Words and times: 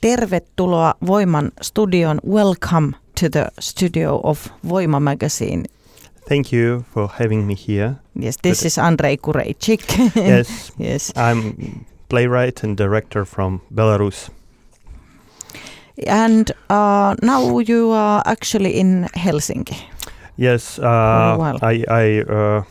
Tervetuloa 0.00 0.94
Voiman 1.06 1.52
studion. 1.60 2.20
Welcome 2.22 2.92
to 3.14 3.28
the 3.28 3.50
studio 3.60 4.20
of 4.24 4.52
Voima 4.64 5.00
magazine. 5.00 5.64
Thank 6.28 6.52
you 6.52 6.84
for 6.94 7.08
having 7.08 7.46
me 7.46 7.54
here. 7.54 7.96
Yes, 8.14 8.36
this 8.42 8.64
is 8.64 8.78
Andrei 8.78 9.16
Kureichik. 9.16 9.82
Yes, 10.14 10.72
yes. 10.78 11.12
I'm 11.16 11.84
playwright 12.08 12.64
and 12.64 12.76
director 12.76 13.24
from 13.24 13.60
Belarus. 13.74 14.30
And 16.06 16.52
uh, 16.70 17.16
now 17.22 17.58
you 17.58 17.90
are 17.90 18.22
actually 18.24 18.78
in 18.78 19.08
Helsinki. 19.16 19.76
Yes, 20.36 20.78
uh, 20.78 21.36
while. 21.38 21.58
I, 21.62 21.84
I 21.88 22.20
uh, 22.20 22.62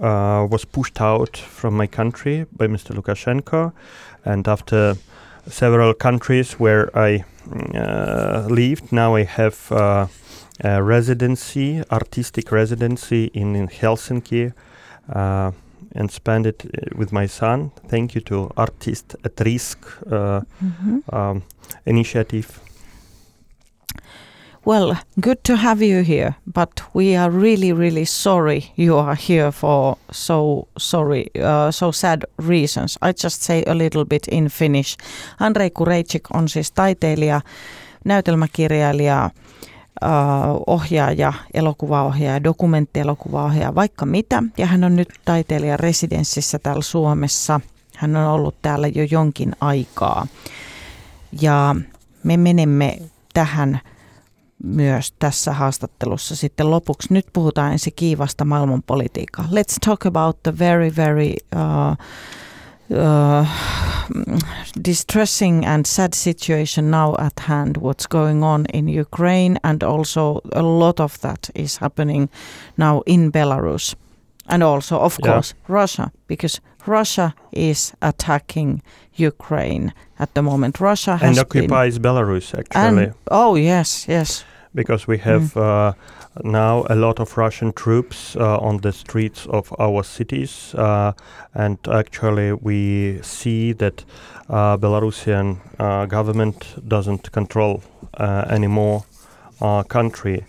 uh, 0.00 0.46
was 0.46 0.64
pushed 0.64 1.00
out 1.00 1.36
from 1.36 1.76
my 1.76 1.86
country 1.86 2.46
by 2.56 2.68
Mr. 2.68 2.94
Lukashenko, 2.94 3.72
and 4.24 4.48
after 4.48 4.96
several 5.48 5.94
countries 5.94 6.52
where 6.60 6.90
I 6.96 7.24
uh, 7.74 8.46
lived, 8.48 8.92
now 8.92 9.14
I 9.16 9.24
have 9.24 9.56
uh, 9.72 10.06
a 10.64 10.82
residency, 10.82 11.82
artistic 11.90 12.50
residency 12.52 13.30
in, 13.34 13.54
in 13.56 13.68
Helsinki, 13.68 14.52
uh, 15.14 15.50
and 15.94 16.10
spend 16.10 16.46
it 16.46 16.64
uh, 16.64 16.96
with 16.96 17.12
my 17.12 17.26
son. 17.26 17.70
Thank 17.88 18.14
you 18.14 18.20
to 18.22 18.50
Artist 18.56 19.16
at 19.24 19.40
Risk 19.40 19.78
uh, 20.10 20.40
Mhm. 20.62 21.02
um, 21.12 21.42
initiative. 21.86 22.60
Well, 24.66 24.96
good 25.20 25.36
to 25.42 25.56
have 25.56 25.82
you 25.82 26.02
here, 26.02 26.34
but 26.54 26.70
we 26.94 27.16
are 27.16 27.30
really, 27.30 27.72
really 27.74 28.06
sorry 28.06 28.72
you 28.76 28.96
are 28.96 29.14
here 29.28 29.52
for 29.52 29.96
so 30.10 30.68
sorry, 30.78 31.26
uh, 31.36 31.70
so 31.70 31.92
sad 31.92 32.24
reasons. 32.38 32.98
I 33.02 33.12
just 33.12 33.42
say 33.42 33.62
a 33.66 33.74
little 33.74 34.04
bit 34.04 34.26
in 34.28 34.48
Finnish. 34.48 34.96
Andrei 35.40 35.70
Kurejcik 35.70 36.22
on 36.34 36.48
siis 36.48 36.72
taiteilija, 36.72 37.40
näytelmäkirjailija, 38.04 39.30
uh, 40.04 40.62
ohjaaja, 40.66 41.32
elokuvaohjaaja, 41.54 42.44
dokumenttielokuvaohjaaja, 42.44 43.74
vaikka 43.74 44.06
mitä. 44.06 44.42
Ja 44.58 44.66
hän 44.66 44.84
on 44.84 44.96
nyt 44.96 45.08
taiteilijan 45.24 45.80
residenssissä 45.80 46.58
täällä 46.58 46.82
Suomessa. 46.82 47.60
Hän 47.96 48.16
on 48.16 48.26
ollut 48.26 48.62
täällä 48.62 48.86
jo 48.86 49.06
jonkin 49.10 49.52
aikaa. 49.60 50.26
Ja 51.40 51.76
me 52.22 52.36
menemme 52.36 52.98
tähän 53.34 53.80
myös 54.64 55.12
tässä 55.18 55.52
haastattelussa 55.52 56.36
sitten 56.36 56.70
lopuksi. 56.70 57.08
Nyt 57.14 57.26
puhutaan 57.32 57.72
ensin 57.72 57.92
kiivasta 57.96 58.44
maailmanpolitiikkaa. 58.44 59.44
Let's 59.50 59.76
talk 59.84 60.06
about 60.06 60.42
the 60.42 60.58
very, 60.58 60.92
very 60.96 61.32
uh, 61.56 61.96
uh, 62.90 63.48
distressing 64.84 65.66
and 65.68 65.86
sad 65.86 66.12
situation 66.14 66.90
now 66.90 67.14
at 67.18 67.32
hand, 67.48 67.76
what's 67.76 68.06
going 68.10 68.44
on 68.44 68.64
in 68.72 69.00
Ukraine, 69.00 69.56
and 69.62 69.82
also 69.82 70.40
a 70.54 70.62
lot 70.62 71.00
of 71.00 71.20
that 71.20 71.38
is 71.54 71.78
happening 71.80 72.28
now 72.76 73.00
in 73.06 73.32
Belarus. 73.32 73.96
And 74.48 74.62
also, 74.62 74.98
of 74.98 75.16
Yeah. 75.24 75.32
course, 75.34 75.54
Russia, 75.68 76.10
because 76.28 76.60
Russia 76.86 77.30
is 77.52 77.92
attacking 78.00 78.82
Ukraine 79.18 79.92
at 80.18 80.34
the 80.34 80.42
moment. 80.42 80.80
Russia 80.80 81.12
has 81.16 81.22
and 81.22 81.34
been 81.34 81.40
occupies 81.64 81.98
Belarus 81.98 82.54
actually. 82.58 83.04
and 83.04 83.14
oh 83.30 83.56
yes, 83.56 84.04
yes. 84.08 84.44
Because 84.74 85.06
we 85.06 85.18
have 85.18 85.56
uh, 85.56 85.92
now 86.42 86.84
a 86.90 86.94
lot 86.94 87.20
of 87.20 87.36
Russian 87.36 87.72
troops 87.72 88.36
uh, 88.36 88.58
on 88.58 88.78
the 88.78 88.92
streets 88.92 89.46
of 89.46 89.72
our 89.78 90.02
cities, 90.02 90.74
uh, 90.74 91.12
and 91.54 91.78
actually 91.88 92.52
we 92.52 93.20
see 93.22 93.72
that 93.72 94.04
uh, 94.48 94.76
Belarusian 94.76 95.58
uh, 95.78 96.06
government 96.06 96.74
doesn't 96.88 97.30
control 97.32 97.82
uh, 98.18 98.44
anymore 98.48 99.04
our 99.60 99.84
country. 99.84 100.44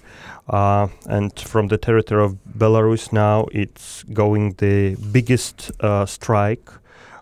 Uh, 0.47 0.87
and 1.07 1.39
from 1.39 1.67
the 1.67 1.77
territory 1.77 2.23
of 2.23 2.37
Belarus 2.57 3.11
now, 3.11 3.47
it's 3.51 4.03
going 4.03 4.53
the 4.57 4.95
biggest 5.11 5.71
uh, 5.79 6.05
strike 6.05 6.69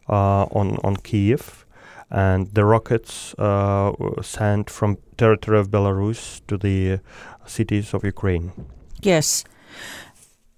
uh, 0.09 0.43
on 0.51 0.77
on 0.83 0.97
Kiev, 0.97 1.62
and 2.13 2.47
the 2.53 2.63
rockets 2.63 3.33
uh, 3.39 3.91
were 3.99 4.23
sent 4.23 4.69
from 4.69 4.97
territory 5.17 5.59
of 5.59 5.69
Belarus 5.69 6.41
to 6.47 6.57
the 6.57 6.99
cities 7.45 7.93
of 7.93 8.03
Ukraine. 8.03 8.51
Yes. 9.01 9.43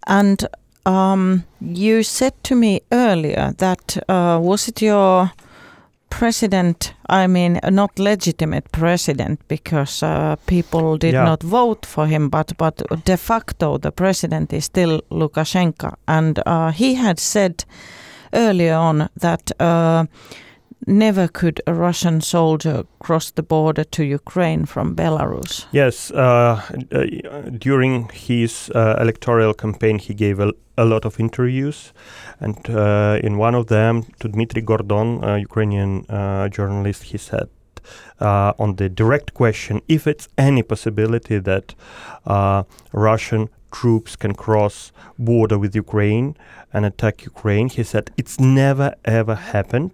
And 0.08 0.46
um, 0.86 1.44
you 1.62 2.04
said 2.04 2.34
to 2.44 2.56
me 2.56 2.82
earlier 2.92 3.54
that 3.58 3.98
uh, 4.10 4.38
was 4.42 4.68
it 4.68 4.82
your 4.82 5.32
president, 6.10 6.94
I 7.10 7.28
mean, 7.28 7.60
not 7.72 7.98
legitimate 8.00 8.72
president 8.72 9.40
because 9.48 10.04
uh, 10.04 10.36
people 10.46 10.98
did 10.98 11.14
Yeah. 11.14 11.26
not 11.26 11.42
vote 11.44 11.86
for 11.86 12.06
him, 12.08 12.30
but, 12.30 12.54
but 12.58 12.82
de 13.06 13.18
facto 13.18 13.78
the 13.78 13.92
president 13.92 14.54
is 14.54 14.66
still 14.66 15.02
Lukashenko. 15.10 15.96
And 16.08 16.40
uh, 16.46 16.72
he 16.72 16.96
had 16.96 17.20
said 17.20 17.66
earlier 18.34 18.76
on 18.76 19.10
that 19.20 19.52
uh, 19.60 20.06
never 20.88 21.28
could 21.28 21.62
a 21.68 21.74
Russian 21.74 22.22
soldier 22.22 22.86
cross 23.00 23.32
the 23.32 23.44
border 23.44 23.84
to 23.84 24.04
Ukraine 24.04 24.66
from 24.66 24.96
Belarus. 24.96 25.66
Yes, 25.72 26.12
uh, 26.12 26.62
uh, 26.92 27.06
during 27.58 28.10
his 28.10 28.72
uh, 28.76 28.98
electoral 29.00 29.54
campaign, 29.54 30.00
he 30.00 30.14
gave 30.14 30.40
a, 30.40 30.54
a 30.78 30.86
lot 30.86 31.06
of 31.06 31.20
interviews, 31.20 31.94
and 32.40 32.58
uh, 32.70 33.20
in 33.24 33.38
one 33.38 33.56
of 33.56 33.68
them, 33.68 34.04
to 34.20 34.28
Dmitry 34.28 34.62
Gordon, 34.62 35.24
a 35.24 35.38
Ukrainian 35.38 36.06
uh, 36.10 36.50
journalist, 36.50 37.04
he 37.04 37.18
said. 37.18 37.50
Uh, 38.20 38.54
on 38.58 38.76
the 38.78 38.90
direct 38.90 39.34
question, 39.34 39.82
if 39.88 40.08
it's 40.08 40.28
any 40.38 40.64
possibility 40.64 41.38
that 41.40 41.76
uh, 42.26 42.64
Russian 42.92 43.50
troops 43.72 44.16
can 44.16 44.34
cross 44.34 44.92
border 45.20 45.60
with 45.60 45.76
Ukraine 45.76 46.36
and 46.74 46.86
attack 46.86 47.24
Ukraine, 47.26 47.70
he 47.70 47.84
said 47.84 48.12
it's 48.18 48.40
never 48.40 48.96
ever 49.04 49.36
happened, 49.36 49.92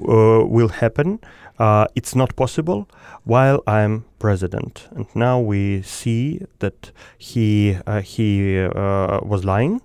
uh, 0.00 0.44
will 0.46 0.68
happen. 0.68 1.18
Uh, 1.58 1.86
it's 1.94 2.14
not 2.14 2.36
possible 2.36 2.86
while 3.24 3.62
I'm 3.66 4.04
president. 4.18 4.88
And 4.96 5.06
now 5.14 5.40
we 5.40 5.82
see 5.82 6.40
that 6.58 6.92
he 7.18 7.78
uh, 7.86 8.00
he 8.00 8.58
uh, 8.64 9.20
was 9.22 9.44
lying. 9.44 9.80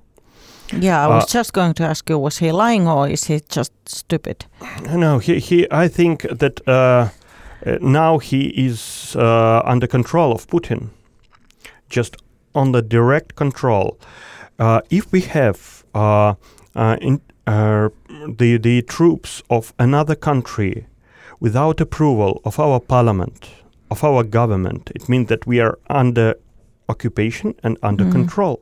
Yeah, 0.74 1.06
I 1.06 1.08
was 1.16 1.24
Uh, 1.24 1.40
just 1.40 1.54
going 1.54 1.74
to 1.74 1.84
ask 1.84 2.10
you, 2.10 2.18
was 2.20 2.38
he 2.40 2.52
lying 2.52 2.88
or 2.88 3.10
is 3.10 3.26
he 3.26 3.42
just 3.50 3.72
stupid? 3.86 4.46
No, 4.94 5.20
he, 5.20 5.40
he 5.40 5.68
I 5.72 5.90
think 5.90 6.22
that 6.40 6.62
uh, 6.68 7.10
uh, 7.66 7.78
now 7.82 8.20
he 8.20 8.52
is 8.68 9.16
uh, 9.16 9.62
under 9.66 9.88
control 9.88 10.32
of 10.32 10.48
Putin, 10.48 10.90
just 11.90 12.16
under 12.56 12.82
direct 12.82 13.36
control. 13.36 13.98
Uh, 14.60 14.80
if 14.90 15.12
we 15.12 15.22
have 15.22 15.84
uh, 15.96 16.36
uh, 16.76 16.96
in, 17.02 17.22
uh, 17.48 17.90
the 18.38 18.58
the 18.58 18.82
troops 18.84 19.42
of 19.50 19.74
another 19.80 20.16
country 20.16 20.86
without 21.40 21.82
approval 21.82 22.42
of 22.46 22.60
our 22.60 22.80
parliament, 22.80 23.50
of 23.90 24.04
our 24.04 24.24
government, 24.24 24.92
it 24.96 25.10
means 25.10 25.28
that 25.28 25.48
we 25.48 25.60
are 25.60 25.78
under 25.90 26.36
occupation 26.88 27.54
and 27.64 27.78
under 27.82 28.06
Mhm. 28.06 28.12
control. 28.12 28.62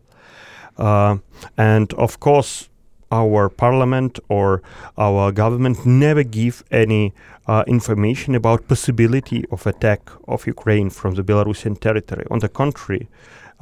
Uh, 0.77 1.17
and 1.57 1.93
of 1.93 2.19
course, 2.19 2.69
our 3.11 3.49
parliament 3.49 4.19
or 4.29 4.61
our 4.97 5.31
government 5.31 5.85
never 5.85 6.23
give 6.23 6.63
any 6.71 7.13
uh, 7.47 7.63
information 7.67 8.35
about 8.35 8.67
possibility 8.67 9.43
of 9.51 9.65
attack 9.67 10.01
of 10.27 10.47
Ukraine 10.47 10.89
from 10.91 11.15
the 11.15 11.23
Belarusian 11.23 11.75
territory. 11.79 12.25
On 12.29 12.39
the 12.39 12.47
contrary, 12.49 13.07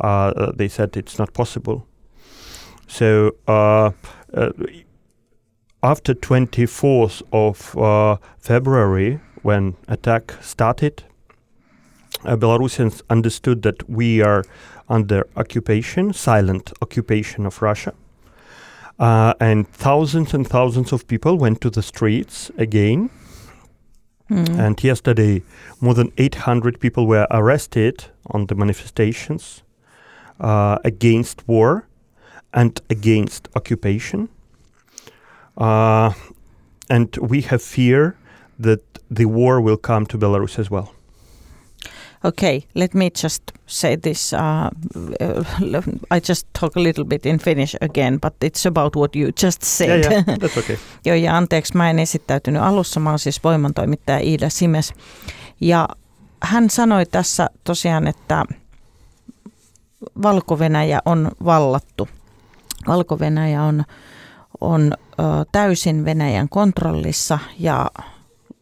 uh, 0.04 0.52
they 0.58 0.68
said 0.68 0.98
it's 0.98 1.18
not 1.18 1.34
possible. 1.34 1.86
So 2.88 3.32
uh, 3.48 3.92
uh, 4.34 4.50
after 5.88 6.14
24th 6.14 7.22
of 7.32 7.78
uh, 7.78 8.18
February, 8.40 9.22
when 9.42 9.74
attack 9.88 10.34
started, 10.42 11.04
uh, 12.26 12.36
Belarusians 12.36 13.02
understood 13.10 13.62
that 13.62 13.90
we 13.90 14.22
are 14.22 14.44
under 14.90 15.26
occupation, 15.38 16.12
silent 16.12 16.74
occupation 16.82 17.46
of 17.46 17.62
Russia. 17.62 17.94
Uh, 19.00 19.34
and 19.40 19.70
thousands 19.70 20.34
and 20.34 20.46
thousands 20.46 20.92
of 20.92 21.08
people 21.08 21.38
went 21.38 21.62
to 21.62 21.70
the 21.70 21.82
streets 21.82 22.52
again. 22.58 23.10
Mm. 24.30 24.60
And 24.60 24.84
yesterday, 24.84 25.42
more 25.80 25.94
than 25.94 26.12
800 26.18 26.82
people 26.82 27.08
were 27.08 27.28
arrested 27.32 28.04
on 28.26 28.48
the 28.48 28.56
manifestations 28.56 29.64
uh, 30.42 30.80
against 30.84 31.48
war 31.48 31.88
and 32.54 32.82
against 32.90 33.48
occupation. 33.56 34.28
Uh, 35.58 36.14
and 36.90 37.18
we 37.22 37.42
have 37.42 37.62
fear 37.62 38.16
that 38.60 38.80
the 39.10 39.26
war 39.26 39.62
will 39.62 39.78
come 39.78 40.06
to 40.06 40.18
Belarus 40.18 40.60
as 40.60 40.72
well. 40.72 40.94
Okay, 42.26 42.64
let 42.74 42.94
me 42.94 43.10
just 43.10 43.44
say 43.68 43.96
this. 43.96 44.34
Uh, 44.34 44.70
uh, 45.22 45.82
I 46.10 46.20
just 46.20 46.48
talk 46.60 46.76
a 46.76 46.80
little 46.80 47.06
bit 47.06 47.26
in 47.26 47.40
Finnish 47.40 47.76
again, 47.82 48.20
but 48.20 48.34
it's 48.42 48.66
about 48.66 48.96
what 48.96 49.16
you 49.16 49.32
just 49.44 49.64
said. 49.64 50.04
Yeah, 50.04 50.12
yeah, 50.12 50.38
that's 50.42 50.58
okay. 50.58 50.78
Joo, 51.06 51.16
ja 51.16 51.38
anteeksi, 51.38 51.78
mä 51.78 51.90
en 51.90 52.00
esittäytynyt 52.00 52.62
alussa. 52.62 53.00
Mä 53.00 53.10
oon 53.10 53.20
siis 53.20 53.44
voimantoimittaja 53.44 54.20
Iida 54.20 54.50
Simes. 54.50 54.94
Ja 55.62 55.90
hän 56.42 56.70
sanoi 56.70 57.06
tässä 57.06 57.50
tosiaan, 57.64 58.08
että 58.08 58.46
valko 60.22 60.58
on 61.06 61.32
vallattu. 61.46 62.10
valko 62.88 63.18
on, 63.68 63.84
on 64.62 64.94
ö, 64.94 65.24
täysin 65.52 66.06
Venäjän 66.06 66.50
kontrollissa 66.50 67.40
ja 67.60 67.92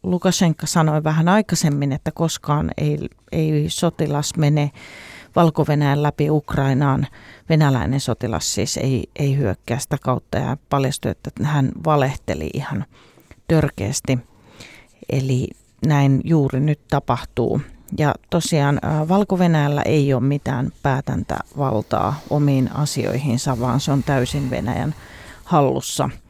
Lukashenka 0.02 0.66
sanoi 0.66 1.04
vähän 1.04 1.28
aikaisemmin, 1.28 1.92
että 1.92 2.10
koskaan 2.10 2.70
ei, 2.76 2.98
ei 3.32 3.64
sotilas 3.68 4.36
mene 4.36 4.70
valko 5.36 5.64
läpi 6.02 6.30
Ukrainaan. 6.30 7.06
Venäläinen 7.48 8.00
sotilas 8.00 8.54
siis 8.54 8.76
ei, 8.76 9.10
ei 9.16 9.36
hyökkää 9.36 9.78
sitä 9.78 9.98
kautta 10.02 10.38
ja 10.38 10.56
paljastui, 10.70 11.10
että 11.10 11.30
hän 11.42 11.72
valehteli 11.84 12.50
ihan 12.54 12.84
törkeästi. 13.48 14.18
Eli 15.08 15.48
näin 15.86 16.20
juuri 16.24 16.60
nyt 16.60 16.80
tapahtuu. 16.88 17.60
Ja 17.98 18.14
tosiaan 18.30 18.80
valko 19.08 19.38
ei 19.84 20.14
ole 20.14 20.22
mitään 20.22 20.72
päätäntävaltaa 20.82 22.20
omiin 22.30 22.72
asioihinsa, 22.72 23.60
vaan 23.60 23.80
se 23.80 23.92
on 23.92 24.02
täysin 24.02 24.50
Venäjän 24.50 24.94
hallussa– 25.46 26.10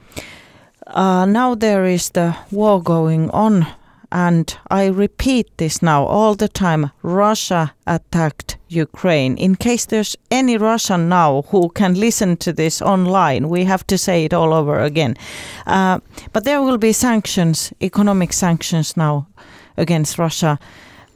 Uh, 0.87 1.27
now 1.27 1.55
there 1.55 1.85
is 1.85 2.11
the 2.11 2.37
war 2.53 2.81
going 2.81 3.29
on, 3.31 3.67
and 4.13 4.57
I 4.71 4.87
repeat 4.87 5.47
this 5.57 5.83
now 5.83 6.05
all 6.05 6.37
the 6.37 6.49
time 6.49 6.91
Russia 7.03 7.75
attacked 7.87 8.57
Ukraine. 8.69 9.37
In 9.37 9.57
case 9.57 9.87
there's 9.87 10.17
any 10.31 10.57
Russian 10.57 11.09
now 11.09 11.43
who 11.51 11.71
can 11.71 11.95
listen 11.95 12.37
to 12.37 12.53
this 12.53 12.81
online, 12.81 13.49
we 13.49 13.65
have 13.65 13.85
to 13.89 13.99
say 13.99 14.25
it 14.25 14.33
all 14.33 14.53
over 14.53 14.79
again. 14.81 15.17
Uh, 15.67 15.99
but 16.33 16.45
there 16.45 16.62
will 16.62 16.79
be 16.79 16.93
sanctions, 16.93 17.73
economic 17.81 18.33
sanctions 18.33 18.97
now 18.97 19.27
against 19.77 20.19
Russia. 20.19 20.59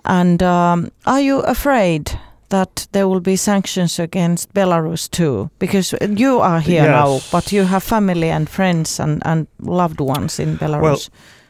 And 0.05 0.43
um, 0.43 0.91
are 1.07 1.21
you 1.21 1.41
afraid 1.41 2.19
that 2.51 2.87
there 2.93 3.09
will 3.09 3.21
be 3.21 3.37
sanctions 3.37 3.99
against 3.99 4.55
Belarus 4.55 5.09
too? 5.11 5.51
Because 5.59 5.95
you 6.01 6.41
are 6.41 6.61
here 6.61 6.85
yes. 6.85 6.91
now, 6.91 7.21
but 7.33 7.53
you 7.53 7.65
have 7.65 7.83
family 7.83 8.31
and 8.31 8.49
friends 8.49 9.01
and, 9.01 9.23
and 9.25 9.47
loved 9.61 10.01
ones 10.01 10.39
in 10.39 10.57
Belarus. 10.59 10.83
Well, 10.83 10.99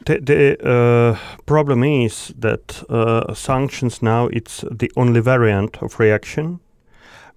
the, 0.07 0.21
the 0.21 0.69
uh, 0.69 1.19
problem 1.47 1.85
is 1.85 2.33
that 2.39 2.83
uh, 2.89 3.35
sanctions 3.35 4.03
now 4.03 4.29
it's 4.29 4.65
the 4.71 4.91
only 4.97 5.21
variant 5.21 5.83
of 5.83 6.01
reaction 6.01 6.61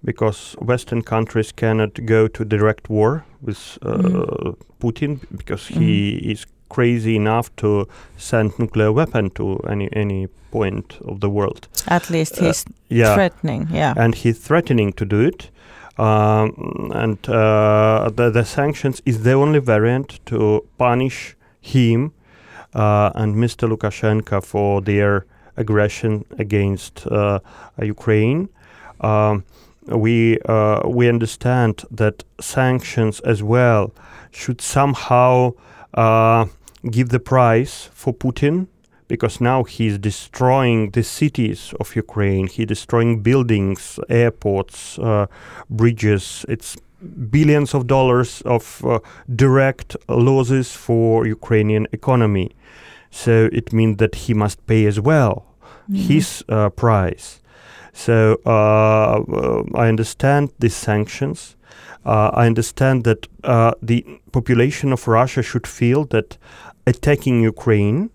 because 0.04 0.56
Western 0.60 1.02
countries 1.02 1.52
cannot 1.52 2.06
go 2.06 2.28
to 2.28 2.44
direct 2.44 2.90
war 2.90 3.24
with 3.40 3.78
uh, 3.82 3.96
mm. 3.96 4.56
Putin 4.80 5.20
because 5.36 5.68
mm. 5.68 5.76
he 5.76 6.32
is 6.32 6.46
crazy 6.74 7.14
enough 7.16 7.54
to 7.56 7.86
send 8.16 8.58
nuclear 8.58 8.92
weapon 8.92 9.30
to 9.30 9.44
any 9.72 9.88
any 9.92 10.28
point 10.50 10.98
of 11.10 11.20
the 11.20 11.28
world. 11.28 11.68
At 11.88 12.10
least 12.10 12.36
he's 12.38 12.64
uh, 12.66 12.70
yeah. 12.88 13.14
threatening, 13.14 13.68
yeah. 13.70 13.94
And 13.96 14.14
he's 14.14 14.38
threatening 14.38 14.92
to 14.94 15.04
do 15.04 15.20
it. 15.20 15.50
Um, 15.96 16.90
and 16.92 17.18
uh, 17.28 18.10
the, 18.16 18.30
the 18.30 18.44
sanctions 18.44 19.00
is 19.04 19.22
the 19.22 19.32
only 19.32 19.60
variant 19.60 20.18
to 20.26 20.64
punish 20.76 21.36
him 21.60 22.12
uh, 22.74 23.10
and 23.14 23.36
Mr. 23.36 23.68
Lukashenko 23.68 24.42
for 24.44 24.80
their 24.80 25.26
aggression 25.56 26.24
against 26.38 27.06
uh, 27.06 27.38
Ukraine. 27.80 28.48
Um, 29.00 29.44
we 29.86 30.38
uh, 30.46 30.80
we 30.98 31.08
understand 31.08 31.84
that 31.90 32.24
sanctions 32.40 33.20
as 33.20 33.42
well 33.42 33.92
should 34.32 34.60
somehow 34.60 35.52
uh, 35.94 36.46
give 36.90 37.08
the 37.08 37.20
price 37.20 37.90
for 37.92 38.12
Putin 38.14 38.66
because 39.08 39.40
now 39.40 39.64
he's 39.64 39.98
destroying 39.98 40.90
the 40.90 41.02
cities 41.02 41.74
of 41.78 41.94
Ukraine. 41.94 42.46
He's 42.46 42.66
destroying 42.66 43.20
buildings, 43.22 43.98
airports, 44.08 44.98
uh, 44.98 45.26
bridges. 45.68 46.44
It's 46.48 46.76
billions 47.30 47.74
of 47.74 47.86
dollars 47.86 48.40
of 48.42 48.82
uh, 48.84 48.98
direct 49.34 49.96
losses 50.08 50.74
for 50.74 51.26
Ukrainian 51.26 51.86
economy. 51.92 52.50
So 53.10 53.48
it 53.52 53.72
means 53.72 53.98
that 53.98 54.14
he 54.14 54.34
must 54.34 54.66
pay 54.66 54.86
as 54.86 54.98
well 54.98 55.54
mm-hmm. 55.90 56.12
his 56.12 56.44
uh, 56.48 56.70
price. 56.70 57.40
So 57.92 58.40
uh, 58.44 59.20
uh, 59.20 59.62
I 59.74 59.88
understand 59.88 60.50
these 60.58 60.74
sanctions. 60.74 61.56
Uh, 62.04 62.30
I 62.34 62.46
understand 62.46 63.04
that 63.04 63.28
the 63.82 64.04
population 64.32 64.92
of 64.92 65.08
Russia 65.08 65.42
should 65.42 65.66
feel 65.66 66.04
that 66.06 66.36
attacking 66.86 67.42
Ukraine, 67.42 68.10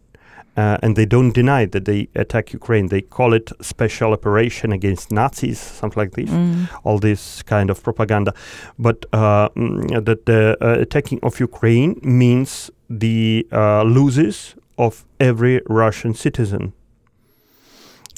uh, 0.57 0.77
and 0.83 0.95
they 0.95 1.06
don't 1.06 1.31
deny 1.31 1.66
that 1.66 1.86
they 1.86 2.10
attack 2.16 2.54
Ukraine. 2.54 2.88
They 2.88 3.01
call 3.01 3.33
it 3.33 3.51
special 3.62 4.12
operation 4.13 4.71
against 4.71 5.12
Nazis, 5.12 5.60
something 5.60 6.00
like 6.04 6.13
this. 6.13 6.30
Mm. 6.30 6.68
All 6.83 7.00
this 7.00 7.42
kind 7.44 7.69
of 7.69 7.81
propaganda, 7.81 8.33
but 8.77 9.06
uh, 9.13 9.50
mm, 9.50 10.06
that 10.06 10.25
the 10.25 10.57
uh, 10.62 10.81
attacking 10.81 11.19
of 11.24 11.39
Ukraine 11.39 12.00
means 12.01 12.71
the 12.89 13.48
uh, 13.51 13.83
losses 13.83 14.56
of 14.77 15.06
every 15.19 15.62
Russian 15.68 16.13
citizen. 16.13 16.74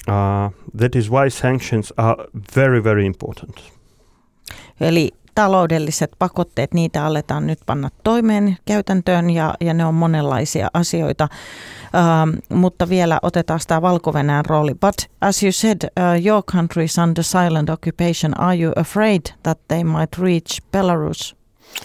Uh, 0.08 0.50
that 0.74 0.96
is 0.96 1.08
why 1.08 1.28
sanctions 1.28 1.92
are 1.96 2.26
very, 2.34 2.80
very 2.80 3.06
important. 3.06 3.60
Eli 4.80 5.10
taloudelliset 5.34 6.10
pakotteet, 6.18 6.74
niitä 6.74 7.04
aletaan 7.04 7.46
nyt 7.46 7.58
panna 7.66 7.88
toimeen 8.04 8.56
käytäntöön 8.64 9.30
ja, 9.30 9.54
ja 9.60 9.74
ne 9.74 9.84
on 9.84 9.94
monenlaisia 9.94 10.68
asioita. 10.74 11.28
Uh, 11.84 12.56
mutta 12.56 12.88
vielä 12.88 13.18
otetaan 13.22 13.60
tämä 13.68 13.82
valko 13.82 14.12
rooli. 14.46 14.74
But 14.74 14.94
as 15.20 15.42
you 15.42 15.52
said, 15.52 15.78
uh, 15.84 16.26
your 16.26 16.42
country 16.42 16.84
is 16.84 16.98
under 16.98 17.24
silent 17.24 17.70
occupation. 17.70 18.40
Are 18.40 18.62
you 18.62 18.72
afraid 18.76 19.20
that 19.42 19.58
they 19.68 19.84
might 19.84 20.18
reach 20.18 20.62
Belarus? 20.72 21.36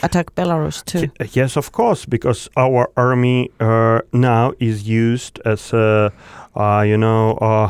Attack 0.04 0.36
Belarus 0.36 0.84
too? 0.92 1.02
Yes, 1.36 1.58
of 1.58 1.72
course, 1.72 2.06
because 2.10 2.50
our 2.56 2.88
army 2.96 3.50
uh, 3.60 4.00
now 4.12 4.52
is 4.60 4.88
used 4.88 5.40
as 5.46 5.74
a, 5.74 6.12
uh, 6.56 6.82
you 6.82 6.98
know, 6.98 7.38
uh, 7.42 7.70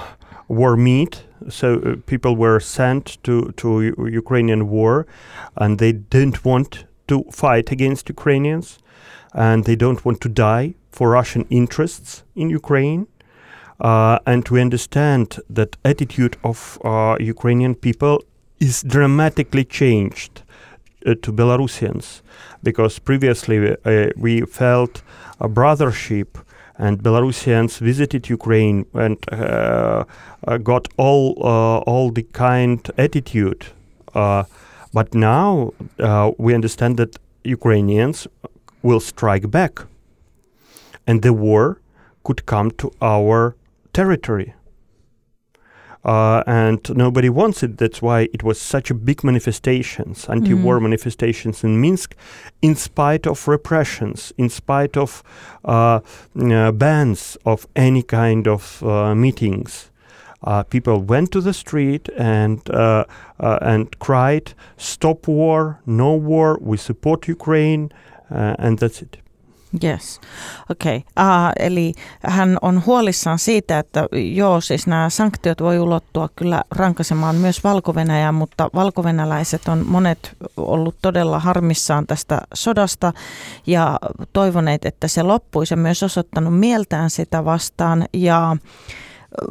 war 0.50 0.76
meat 0.76 1.27
so 1.50 1.76
uh, 1.76 1.96
people 2.06 2.36
were 2.36 2.60
sent 2.60 3.18
to 3.24 3.52
to 3.58 3.82
U- 3.82 4.08
Ukrainian 4.08 4.70
war, 4.70 5.06
and 5.56 5.80
they 5.80 5.92
didn't 5.92 6.44
want 6.44 6.86
to 7.08 7.24
fight 7.32 7.72
against 7.72 8.10
Ukrainians, 8.10 8.80
and 9.34 9.64
they 9.66 9.76
don't 9.76 10.04
want 10.06 10.22
to 10.22 10.30
die 10.30 10.76
for 10.92 11.10
Russian 11.12 11.46
interests 11.50 12.24
in 12.36 12.50
Ukraine. 12.50 13.08
Uh, 13.80 14.18
and 14.26 14.48
we 14.50 14.60
understand 14.60 15.40
that 15.50 15.78
attitude 15.86 16.36
of 16.44 16.80
uh, 16.84 17.16
Ukrainian 17.20 17.76
people 17.76 18.24
is 18.60 18.82
dramatically 18.82 19.64
changed 19.64 20.42
uh, 21.06 21.14
to 21.22 21.32
Belarusians 21.32 22.22
because 22.64 22.98
previously 22.98 23.76
uh, 23.86 24.10
we 24.18 24.42
felt 24.42 25.04
a 25.40 25.48
brothership 25.48 26.28
and 26.78 27.02
Belarusians 27.04 27.80
visited 27.80 28.30
Ukraine 28.30 28.86
and 28.94 29.18
uh, 29.32 30.04
uh, 30.48 30.58
got 30.58 30.88
all 30.98 31.36
uh, 31.42 31.80
all 31.80 32.12
the 32.12 32.24
kind 32.24 32.80
attitude. 32.98 33.66
But 34.94 35.14
now 35.14 35.74
we 36.38 36.56
understand 36.56 36.98
that 36.98 37.18
Ukrainians 37.44 38.28
will 38.82 39.00
strike 39.00 39.52
back, 39.52 39.80
and 41.06 41.22
the 41.22 41.34
war 41.34 41.82
could 42.24 42.46
come 42.46 42.72
to 42.72 42.92
our 43.02 43.56
territory. 43.94 44.54
Uh, 46.08 46.42
and 46.48 46.96
nobody 46.96 47.28
wants 47.28 47.64
it. 47.64 47.78
That's 47.78 48.02
why 48.02 48.30
it 48.34 48.42
was 48.42 48.62
such 48.62 48.90
a 48.90 48.94
big 48.94 49.26
manifestations, 49.26 50.30
anti-war 50.30 50.80
mm. 50.80 50.84
manifestations 50.84 51.66
in 51.66 51.82
Minsk, 51.82 52.16
in 52.62 52.76
spite 52.76 53.28
of 53.28 53.46
repressions, 53.46 54.32
in 54.38 54.48
spite 54.48 54.96
of 54.96 55.22
uh, 55.66 56.00
uh, 56.40 56.72
bans 56.72 57.38
of 57.46 57.68
any 57.76 58.04
kind 58.04 58.48
of 58.48 58.82
uh, 58.84 59.14
meetings. 59.16 59.92
Uh, 60.44 60.64
people 60.64 61.02
went 61.02 61.34
to 61.34 61.42
the 61.42 61.54
street 61.54 62.08
and 62.16 62.70
uh, 62.70 63.04
and 63.40 64.00
cried, 64.00 64.54
"Stop 64.78 65.28
war! 65.28 65.82
No 65.86 66.14
war! 66.16 66.58
We 66.62 66.78
support 66.78 67.28
Ukraine!" 67.28 67.92
and 68.30 68.80
that's 68.80 69.02
it. 69.02 69.18
Yes, 69.84 70.22
okei. 70.70 70.98
Okay. 70.98 71.26
Uh, 71.28 71.52
eli 71.60 71.94
hän 72.20 72.58
on 72.62 72.86
huolissaan 72.86 73.40
siitä, 73.40 73.80
että 73.80 74.08
joo, 74.34 74.62
siis 74.62 74.88
nämä 74.88 75.10
sanktiot 75.10 75.62
voi 75.62 75.80
ulottua 75.80 76.30
kyllä 76.36 76.64
rankasemaan 76.72 77.36
myös 77.36 77.64
valko 77.64 77.96
mutta 78.32 78.70
valkovenäläiset 78.76 79.68
on 79.68 79.86
monet 79.88 80.32
ollut 80.58 80.96
todella 81.02 81.40
harmissaan 81.40 82.08
tästä 82.08 82.42
sodasta 82.54 83.14
ja 83.68 84.00
toivoneet, 84.34 84.86
että 84.86 85.08
se 85.08 85.24
loppuisi 85.24 85.74
ja 85.74 85.78
myös 85.78 86.04
osoittanut 86.04 86.60
mieltään 86.60 87.10
sitä 87.10 87.46
vastaan 87.46 88.06
ja 88.14 88.58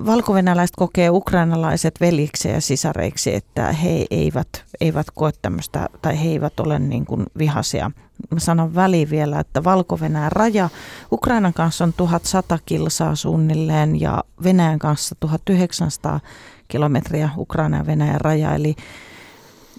valkovenäläiset 0.07 0.77
kokee 0.77 1.11
ukrainalaiset 1.11 2.01
veljiksi 2.01 2.49
ja 2.49 2.61
sisareiksi, 2.61 3.35
että 3.35 3.73
he 3.73 4.07
eivät, 4.11 4.65
eivät 4.81 5.07
koe 5.15 5.31
tämmöistä, 5.43 5.89
tai 6.03 6.25
he 6.25 6.29
eivät 6.29 6.61
ole 6.61 6.79
niin 6.79 7.07
kuin 7.07 7.27
vihaisia. 7.39 7.91
Mä 8.31 8.41
sanon 8.41 8.75
väliin 8.75 9.11
vielä, 9.11 9.41
että 9.41 9.65
valko 9.65 9.99
raja 10.29 10.69
Ukrainan 11.13 11.55
kanssa 11.55 11.85
on 11.85 11.93
1100 11.93 12.59
kilsaa 12.67 13.15
suunnilleen 13.15 14.01
ja 14.01 14.25
Venäjän 14.45 14.79
kanssa 14.79 15.15
1900 15.21 16.21
kilometriä 16.69 17.31
Ukraina 17.37 17.77
ja 17.77 17.87
Venäjän 17.87 18.21
raja, 18.21 18.55
eli 18.55 18.77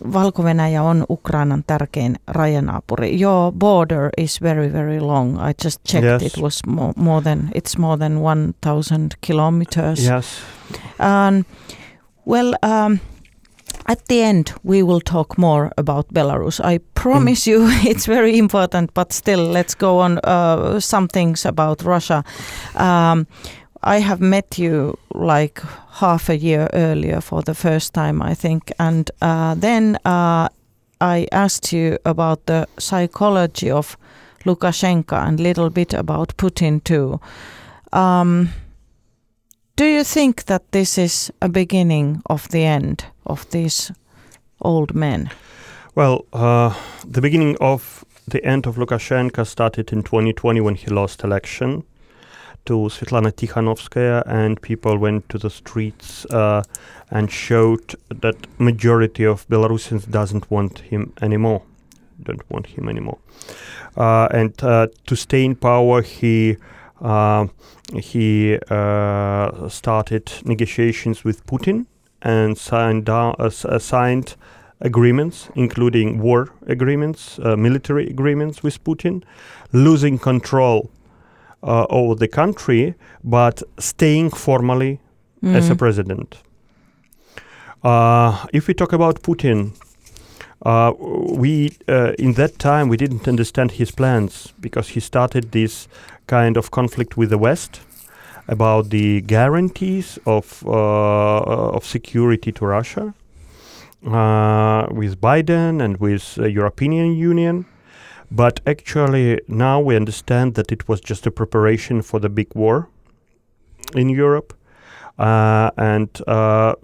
valko 0.06 0.44
on 0.82 1.06
Ukrainan 1.10 1.64
tärkein 1.68 2.16
rajanaapuri. 2.28 3.20
Your 3.20 3.52
border 3.52 4.10
is 4.18 4.42
very, 4.42 4.74
very 4.74 5.00
long. 5.00 5.38
I 5.40 5.54
just 5.66 5.84
checked. 5.84 6.06
Yes. 6.06 6.24
It 6.24 6.42
was 6.42 6.62
more, 6.68 6.94
more 6.96 7.22
than 7.22 7.52
it's 7.56 7.78
more 7.78 7.98
than 7.98 8.20
1,000 8.20 9.12
kilometers. 9.22 10.06
Yes. 10.06 10.26
Um, 11.00 11.46
well, 12.26 12.54
um, 12.64 13.00
at 13.88 14.08
the 14.08 14.22
end, 14.22 14.48
we 14.64 14.84
will 14.84 15.02
talk 15.02 15.38
more 15.38 15.72
about 15.78 16.14
Belarus. 16.14 16.60
I 16.60 16.80
promise 16.94 17.44
mm. 17.44 17.48
you, 17.48 17.68
it's 17.90 18.06
very 18.06 18.38
important. 18.38 18.94
But 18.94 19.14
still, 19.14 19.52
let's 19.52 19.76
go 19.76 20.00
on. 20.00 20.20
Uh, 20.24 20.80
some 20.80 21.08
things 21.08 21.46
about 21.46 21.84
Russia. 21.84 22.24
Um, 22.76 23.28
I 23.84 24.00
have 24.00 24.22
met 24.22 24.58
you 24.58 24.98
like 25.14 25.62
half 25.92 26.30
a 26.30 26.38
year 26.38 26.70
earlier 26.74 27.22
for 27.22 27.42
the 27.42 27.54
first 27.54 27.94
time, 27.94 28.22
I 28.22 28.34
think, 28.34 28.72
and 28.80 29.10
uh, 29.22 29.56
then 29.56 29.98
uh, 30.06 30.50
I 31.00 31.28
asked 31.32 31.72
you 31.74 31.98
about 32.06 32.46
the 32.46 32.68
psychology 32.78 33.70
of 33.72 33.98
Lukashenko 34.46 35.28
and 35.28 35.40
a 35.40 35.44
little 35.44 35.70
bit 35.70 35.94
about 35.94 36.36
Putin 36.38 36.84
too. 36.84 37.20
Um, 37.94 38.50
do 39.76 39.86
you 39.86 40.04
think 40.04 40.46
that 40.46 40.72
this 40.72 40.98
is 40.98 41.32
a 41.42 41.50
beginning 41.50 42.22
of 42.26 42.48
the 42.50 42.64
end 42.64 43.06
of 43.26 43.50
these 43.52 43.92
old 44.62 44.96
men? 44.96 45.30
Well, 45.96 46.26
uh, 46.34 46.74
the 47.06 47.22
beginning 47.22 47.58
of 47.62 48.04
the 48.28 48.44
end 48.44 48.66
of 48.66 48.78
Lukashenko 48.78 49.46
started 49.46 49.94
in 49.94 50.04
2020 50.04 50.62
when 50.62 50.76
he 50.76 50.88
lost 50.88 51.24
election 51.24 51.84
to 52.68 52.90
Svetlana 52.90 53.32
Tikhanovskaya, 53.32 54.24
and 54.28 54.62
people 54.62 54.98
went 54.98 55.28
to 55.30 55.38
the 55.38 55.50
streets 55.50 56.26
uh, 56.26 56.64
and 57.10 57.32
showed 57.32 57.96
that 58.10 58.36
majority 58.60 59.26
of 59.26 59.48
Belarusians 59.50 60.10
doesn't 60.10 60.52
want 60.52 60.80
him 60.80 61.14
anymore, 61.22 61.64
don't 62.22 62.50
want 62.50 62.68
him 62.68 62.90
anymore. 62.90 63.18
Uh, 63.96 64.28
and 64.32 64.64
uh, 64.64 64.88
to 65.08 65.16
stay 65.16 65.44
in 65.44 65.56
power, 65.56 66.02
he 66.02 66.58
uh, 67.02 67.48
he 67.94 68.58
uh, 68.70 69.70
started 69.70 70.32
negotiations 70.46 71.24
with 71.24 71.46
Putin 71.46 71.86
and 72.22 72.58
signed 72.58 73.06
down, 73.06 73.36
signed 73.80 74.36
agreements, 74.82 75.50
including 75.56 76.20
war 76.20 76.50
agreements, 76.68 77.40
uh, 77.40 77.56
military 77.56 78.08
agreements 78.08 78.62
with 78.64 78.84
Putin, 78.84 79.24
losing 79.72 80.20
control 80.20 80.90
uh, 81.64 81.86
over 81.90 82.16
the 82.16 82.28
country, 82.28 82.96
but 83.24 83.64
staying 83.80 84.32
formally 84.32 85.00
mm. 85.44 85.56
as 85.56 85.70
a 85.70 85.76
mm. 85.76 85.80
president. 85.80 86.38
Uh, 87.84 88.46
if 88.54 88.68
we 88.68 88.74
talk 88.74 88.94
about 88.94 89.22
Putin, 89.22 89.74
uh, 90.64 90.92
we 91.00 91.78
uh, 91.88 92.14
in 92.18 92.34
that 92.34 92.58
time 92.58 92.90
we 92.90 92.98
didn't 92.98 93.28
understand 93.28 93.72
his 93.72 93.92
plans 93.92 94.54
because 94.60 94.90
he 94.90 95.00
started 95.00 95.52
this 95.52 95.88
kind 96.26 96.58
of 96.58 96.72
conflict 96.72 97.16
with 97.16 97.30
the 97.30 97.38
West 97.38 97.82
about 98.48 98.90
the 98.90 99.22
guarantees 99.22 100.18
of 100.26 100.64
uh, 100.66 101.76
of 101.78 101.86
security 101.86 102.52
to 102.52 102.66
Russia 102.66 103.14
uh, 104.06 104.88
with 104.90 105.22
Biden 105.22 105.82
and 105.82 105.98
with 105.98 106.38
European 106.38 107.16
Union. 107.16 107.66
But 108.30 108.60
actually, 108.68 109.40
now 109.48 109.80
we 109.80 109.96
understand 109.96 110.56
that 110.56 110.72
it 110.72 110.88
was 110.88 111.00
just 111.00 111.26
a 111.26 111.32
preparation 111.32 112.02
for 112.02 112.20
the 112.20 112.30
big 112.30 112.54
war 112.56 112.90
in 113.96 114.10
Europe. 114.10 114.54
Uh, 115.18 115.72
and 115.78 116.10
uh, 116.28 116.76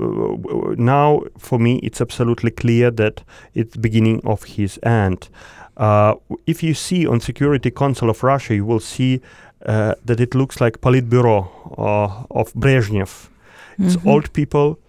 now, 0.77 1.23
for 1.37 1.59
me, 1.59 1.79
it's 1.83 2.01
absolutely 2.01 2.49
clear 2.49 2.89
that 2.91 3.23
it's 3.53 3.73
the 3.73 3.79
beginning 3.79 4.21
of 4.25 4.43
his 4.43 4.79
end. 4.83 5.29
Uh, 5.77 6.15
if 6.47 6.63
you 6.63 6.73
see 6.73 7.05
on 7.05 7.19
Security 7.19 7.69
Council 7.69 8.09
of 8.09 8.23
Russia, 8.23 8.55
you 8.55 8.65
will 8.65 8.79
see 8.79 9.21
uh, 9.65 9.95
that 10.05 10.19
it 10.19 10.33
looks 10.33 10.61
like 10.61 10.81
Politburo 10.81 11.47
uh, 11.77 12.25
of 12.31 12.53
Brezhnev. 12.53 13.29
It's 13.79 13.95
mm-hmm. 13.95 14.09
old 14.09 14.33
people 14.33 14.79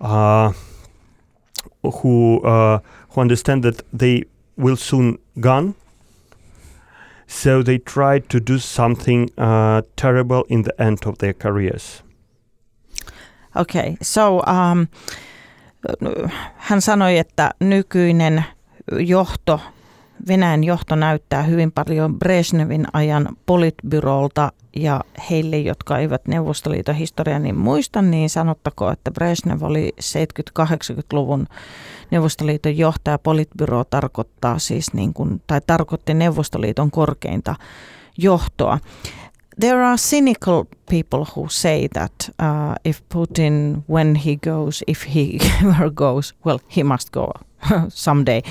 uh, 0.00 0.52
who 1.82 2.40
who 2.42 3.20
understand 3.20 3.62
that 3.62 3.82
they 3.92 4.24
will 4.56 4.76
soon 4.76 5.18
gone 5.40 5.74
so 7.42 7.62
they 7.62 7.78
tried 7.78 8.22
to 8.28 8.38
do 8.52 8.58
something 8.58 9.28
uh, 9.38 9.82
terrible 9.96 10.44
in 10.48 10.62
the 10.62 10.72
end 10.78 10.98
of 11.06 11.18
their 11.18 11.34
careers. 11.34 12.04
Okay, 13.56 13.96
so 14.02 14.42
um, 14.46 14.86
hän 16.56 16.80
sanoi, 16.80 17.18
että 17.18 17.50
nykyinen 17.60 18.44
johto, 18.98 19.60
Venäjän 20.28 20.64
johto 20.64 20.94
näyttää 20.94 21.42
hyvin 21.42 21.72
paljon 21.72 22.18
Brezhnevin 22.18 22.86
ajan 22.92 23.28
politbyrolta 23.46 24.52
ja 24.76 25.00
heille, 25.30 25.58
jotka 25.58 25.98
eivät 25.98 26.28
Neuvostoliiton 26.28 26.94
historiaa 26.94 27.38
niin 27.38 27.58
muista, 27.58 28.02
niin 28.02 28.30
sanottako, 28.30 28.90
että 28.90 29.10
Brezhnev 29.10 29.62
oli 29.62 29.92
70-80-luvun 30.00 31.46
Neuvostoliiton 32.14 32.78
johtaja 32.78 33.18
politbyro 33.18 33.84
tarkoittaa 33.84 34.58
siis 34.58 34.92
niin 34.92 35.14
kuin, 35.14 35.42
tai 35.46 35.60
tarkoitti 35.66 36.14
Neuvostoliiton 36.14 36.90
korkeinta 36.90 37.54
johtoa. 38.18 38.78
There 39.60 39.84
are 39.86 39.96
cynical 39.96 40.64
people 40.90 41.24
who 41.36 41.48
say 41.48 41.88
that 41.88 42.12
uh, 42.28 42.74
if 42.84 43.00
Putin, 43.14 43.84
when 43.90 44.14
he 44.16 44.36
goes, 44.36 44.84
if 44.86 45.06
he 45.14 45.38
ever 45.66 45.90
goes, 45.90 46.34
well, 46.46 46.58
he 46.76 46.84
must 46.84 47.10
go 47.10 47.32
someday. 47.88 48.42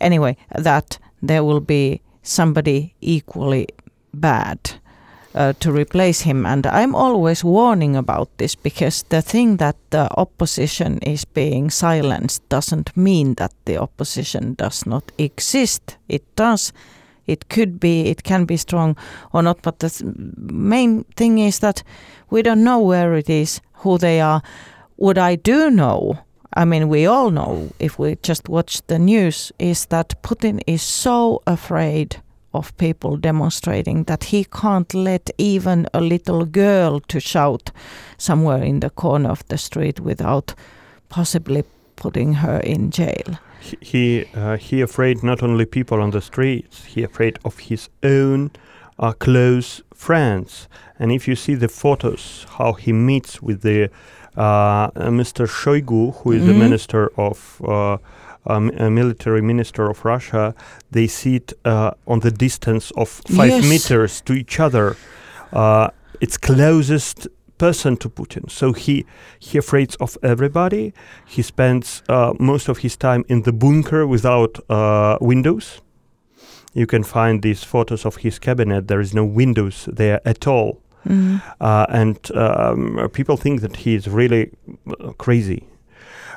Anyway, 0.00 0.34
that 0.62 1.00
there 1.26 1.42
will 1.42 1.60
be 1.60 2.00
somebody 2.22 2.94
equally 3.00 3.66
bad 4.20 4.58
uh, 5.34 5.52
to 5.60 5.72
replace 5.72 6.20
him. 6.22 6.46
And 6.46 6.66
I'm 6.66 6.94
always 6.94 7.44
warning 7.44 7.96
about 7.96 8.28
this 8.38 8.54
because 8.54 9.04
the 9.08 9.22
thing 9.22 9.56
that 9.56 9.76
the 9.90 10.08
opposition 10.16 10.98
is 10.98 11.24
being 11.24 11.70
silenced 11.70 12.48
doesn't 12.48 12.96
mean 12.96 13.34
that 13.34 13.52
the 13.64 13.78
opposition 13.78 14.54
does 14.54 14.86
not 14.86 15.12
exist. 15.18 15.96
It 16.08 16.22
does. 16.36 16.72
It 17.26 17.48
could 17.48 17.78
be, 17.78 18.08
it 18.08 18.24
can 18.24 18.44
be 18.44 18.56
strong 18.56 18.96
or 19.32 19.42
not, 19.42 19.62
but 19.62 19.78
the 19.78 19.90
th- 19.90 20.10
main 20.36 21.04
thing 21.16 21.38
is 21.38 21.60
that 21.60 21.82
we 22.30 22.42
don't 22.42 22.64
know 22.64 22.80
where 22.80 23.14
it 23.14 23.30
is, 23.30 23.60
who 23.74 23.98
they 23.98 24.20
are. 24.20 24.42
What 24.96 25.18
I 25.18 25.36
do 25.36 25.70
know, 25.70 26.18
I 26.54 26.64
mean, 26.64 26.88
we 26.88 27.06
all 27.06 27.30
know 27.30 27.70
if 27.78 27.98
we 27.98 28.16
just 28.22 28.48
watch 28.48 28.82
the 28.88 28.98
news, 28.98 29.52
is 29.58 29.86
that 29.86 30.20
Putin 30.22 30.60
is 30.66 30.82
so 30.82 31.42
afraid 31.46 32.20
of 32.54 32.76
people 32.76 33.16
demonstrating 33.16 34.04
that 34.04 34.24
he 34.24 34.44
can't 34.44 34.94
let 34.94 35.30
even 35.38 35.86
a 35.94 36.00
little 36.00 36.44
girl 36.44 37.00
to 37.00 37.20
shout 37.20 37.70
somewhere 38.18 38.62
in 38.62 38.80
the 38.80 38.90
corner 38.90 39.30
of 39.30 39.46
the 39.48 39.58
street 39.58 40.00
without 40.00 40.54
possibly 41.08 41.64
putting 41.96 42.34
her 42.34 42.58
in 42.58 42.90
jail. 42.90 43.38
He 43.80 44.26
uh, 44.34 44.56
he 44.56 44.80
afraid 44.82 45.22
not 45.22 45.42
only 45.42 45.64
people 45.64 46.02
on 46.02 46.10
the 46.10 46.20
streets, 46.20 46.84
he 46.84 47.04
afraid 47.04 47.38
of 47.44 47.58
his 47.58 47.88
own 48.02 48.50
uh, 48.98 49.12
close 49.12 49.82
friends. 49.94 50.68
And 50.98 51.12
if 51.12 51.28
you 51.28 51.36
see 51.36 51.54
the 51.54 51.68
photos, 51.68 52.46
how 52.58 52.72
he 52.72 52.92
meets 52.92 53.40
with 53.42 53.62
the 53.62 53.90
uh, 54.36 54.90
Mr. 55.10 55.46
Shoigu, 55.46 56.12
who 56.16 56.32
is 56.32 56.42
mm 56.42 56.42
-hmm. 56.42 56.46
the 56.46 56.52
mm-hmm. 56.52 56.58
minister 56.58 57.10
of 57.14 57.60
uh, 57.60 57.96
um, 58.46 58.70
a 58.70 58.90
military 58.90 59.42
minister 59.42 59.88
of 59.90 60.04
Russia, 60.04 60.54
they 60.90 61.06
sit 61.06 61.52
uh, 61.64 61.92
on 62.06 62.20
the 62.20 62.30
distance 62.30 62.90
of 62.96 63.08
five 63.08 63.62
yes. 63.62 63.68
meters 63.68 64.20
to 64.22 64.32
each 64.32 64.60
other. 64.60 64.96
Uh, 65.52 65.90
it's 66.20 66.36
closest 66.38 67.28
person 67.58 67.96
to 67.96 68.08
Putin. 68.08 68.50
So 68.50 68.72
he 68.72 69.04
he 69.38 69.58
afraid 69.58 69.94
of 70.00 70.18
everybody. 70.22 70.92
He 71.26 71.42
spends 71.42 72.02
uh, 72.08 72.32
most 72.38 72.68
of 72.68 72.78
his 72.78 72.96
time 72.96 73.24
in 73.28 73.42
the 73.42 73.52
bunker 73.52 74.06
without 74.06 74.58
uh, 74.68 75.18
windows. 75.20 75.80
you 76.74 76.86
can 76.86 77.02
find 77.02 77.42
these 77.42 77.62
photos 77.64 78.06
of 78.06 78.16
his 78.16 78.38
cabinet. 78.38 78.88
There 78.88 79.00
is 79.00 79.14
no 79.14 79.24
windows 79.24 79.88
there 79.92 80.20
at 80.24 80.46
all. 80.46 80.80
Mm. 81.06 81.42
Uh, 81.60 81.86
and 81.88 82.18
um, 82.34 83.08
people 83.12 83.36
think 83.36 83.60
that 83.60 83.76
he 83.76 83.94
is 83.94 84.08
really 84.08 84.50
uh, 84.86 85.12
crazy. 85.12 85.64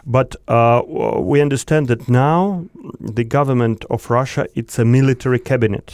But 0.05 0.35
uh, 0.47 0.81
we 1.19 1.41
understand 1.41 1.87
that 1.87 2.07
now 2.07 2.65
the 2.99 3.23
government 3.23 3.85
of 3.89 4.09
Russia 4.09 4.47
it's 4.53 4.77
a 4.77 4.85
military 4.85 5.39
cabinet. 5.39 5.93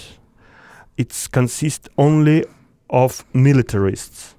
It 0.98 1.30
consists 1.32 1.88
only 1.98 2.46
of 2.90 3.24
militarists. 3.34 4.36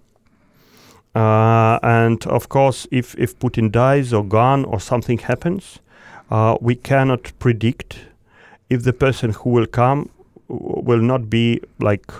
Uh, 1.14 1.78
and 1.82 2.26
of 2.26 2.48
course, 2.48 2.86
if, 2.90 3.14
if 3.18 3.38
Putin 3.38 3.70
dies 3.70 4.12
or 4.12 4.24
gone 4.24 4.64
or 4.64 4.80
something 4.80 5.18
happens, 5.18 5.78
uh, 6.30 6.56
we 6.60 6.74
cannot 6.74 7.32
predict 7.38 7.98
if 8.70 8.84
the 8.84 8.92
person 8.92 9.32
who 9.32 9.50
will 9.50 9.66
come 9.66 10.08
will 10.48 11.00
not 11.00 11.28
be 11.28 11.60
like 11.80 12.10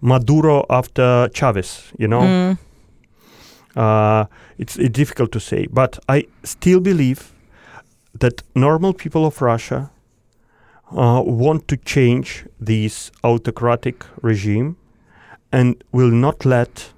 Maduro 0.00 0.66
after 0.68 1.30
Chavez, 1.32 1.92
you 1.98 2.08
know. 2.08 2.20
Mm. 2.20 2.58
Uh, 3.76 4.26
it's, 4.58 4.76
it's 4.76 4.90
difficult 4.90 5.32
to 5.32 5.40
say, 5.40 5.66
but 5.66 5.98
I 6.08 6.26
still 6.44 6.80
believe 6.80 7.32
that 8.18 8.42
normal 8.54 8.92
people 8.92 9.26
of 9.26 9.42
Russia 9.42 9.90
uh, 10.92 11.22
want 11.24 11.66
to 11.68 11.76
change 11.76 12.46
this 12.60 13.10
autocratic 13.24 14.04
regime 14.22 14.76
and 15.50 15.82
will 15.92 16.10
not 16.10 16.44
let 16.44 16.92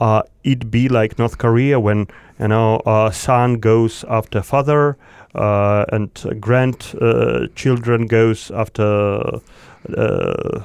uh, 0.00 0.22
it 0.44 0.70
be 0.70 0.88
like 0.88 1.18
North 1.18 1.38
Korea 1.38 1.80
when 1.80 2.06
you 2.38 2.48
know 2.48 2.76
uh, 2.86 3.10
son 3.10 3.54
goes 3.54 4.04
after 4.08 4.42
father 4.42 4.96
uh, 5.34 5.84
and 5.92 6.10
grandchildren 6.40 8.06
goes 8.06 8.50
after 8.50 9.40
uh, 9.96 10.60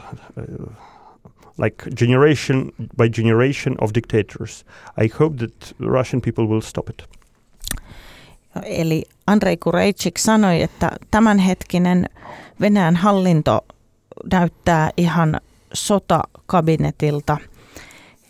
like 1.58 1.96
generation 1.98 2.72
by 2.98 3.10
generation 3.10 3.76
of 3.82 3.92
dictators. 3.94 4.66
I 5.04 5.10
hope 5.20 5.38
that 5.38 5.74
Russian 5.80 6.22
people 6.22 6.46
will 6.46 6.62
stop 6.62 6.90
it. 6.90 7.04
Eli 8.64 9.04
Andrei 9.28 9.58
Kurejczyk 9.58 10.18
sanoi, 10.18 10.62
että 10.62 10.92
tämänhetkinen 11.12 12.10
Venäjän 12.62 12.96
hallinto 12.96 13.66
näyttää 14.32 14.90
ihan 14.98 15.42
sotakabinetilta, 15.74 17.38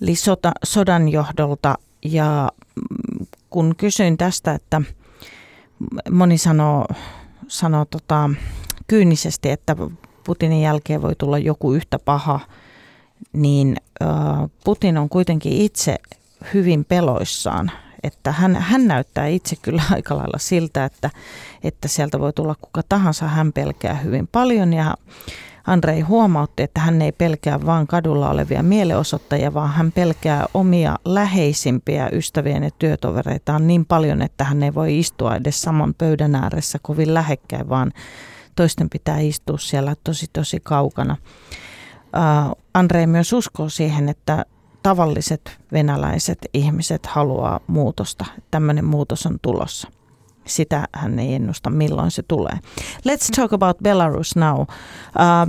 eli 0.01 0.15
sota, 0.15 0.51
sodan 0.63 1.09
johdolta. 1.09 1.75
Ja 2.05 2.49
mm, 2.75 3.25
kun 3.49 3.75
kysyin 3.77 4.17
tästä, 4.17 4.53
että 4.53 4.81
moni 6.11 6.37
sanoo, 6.37 6.85
sanoo 7.47 7.85
tota, 7.85 8.29
kyynisesti, 8.87 9.49
että 9.49 9.75
Putinin 10.23 10.61
jälkeen 10.61 11.01
voi 11.01 11.15
tulla 11.17 11.37
joku 11.37 11.73
yhtä 11.73 11.99
paha, 11.99 12.39
niin 13.33 13.77
Putin 14.63 14.97
on 14.97 15.09
kuitenkin 15.09 15.53
itse 15.53 15.95
hyvin 16.53 16.85
peloissaan 16.85 17.71
että 18.03 18.31
hän, 18.31 18.55
hän 18.55 18.87
näyttää 18.87 19.27
itse 19.27 19.55
kyllä 19.55 19.83
aika 19.91 20.17
lailla 20.17 20.37
siltä, 20.37 20.85
että, 20.85 21.09
että 21.63 21.87
sieltä 21.87 22.19
voi 22.19 22.33
tulla 22.33 22.55
kuka 22.61 22.81
tahansa. 22.89 23.27
Hän 23.27 23.53
pelkää 23.53 23.93
hyvin 23.93 24.27
paljon 24.27 24.73
ja 24.73 24.95
Andrei 25.67 26.01
huomautti, 26.01 26.63
että 26.63 26.79
hän 26.81 27.01
ei 27.01 27.11
pelkää 27.11 27.65
vain 27.65 27.87
kadulla 27.87 28.29
olevia 28.29 28.63
mielenosoittajia, 28.63 29.53
vaan 29.53 29.69
hän 29.69 29.91
pelkää 29.91 30.45
omia 30.53 30.95
läheisimpiä 31.05 32.09
ystävien 32.11 32.63
ja 32.63 32.69
työtovereitaan 32.79 33.67
niin 33.67 33.85
paljon, 33.85 34.21
että 34.21 34.43
hän 34.43 34.63
ei 34.63 34.73
voi 34.73 34.99
istua 34.99 35.35
edes 35.35 35.61
saman 35.61 35.93
pöydän 35.93 36.35
ääressä 36.35 36.79
kovin 36.81 37.13
lähekkäin, 37.13 37.69
vaan 37.69 37.91
toisten 38.55 38.89
pitää 38.89 39.19
istua 39.19 39.57
siellä 39.57 39.95
tosi 40.03 40.25
tosi 40.33 40.59
kaukana. 40.63 41.17
Uh, 42.15 42.63
Andrei 42.74 43.08
myös 43.08 43.34
uskoo 43.34 43.70
siihen, 43.70 44.10
että 44.10 44.46
tavalliset 44.84 45.60
venäläiset 45.72 46.38
ihmiset 46.53 47.05
haluaa 47.05 47.60
muutosta. 47.67 48.26
Tämmöinen 48.52 48.86
muutos 48.86 49.26
on 49.26 49.38
tulossa. 49.41 49.88
Sitä 50.45 50.88
hän 50.91 51.19
ei 51.19 51.34
ennusta, 51.34 51.69
milloin 51.69 52.12
se 52.12 52.23
tulee. 52.23 52.60
Let's 53.06 53.36
talk 53.36 53.53
about 53.53 53.77
Belarus 53.84 54.36
now, 54.36 54.60
uh, 54.62 54.67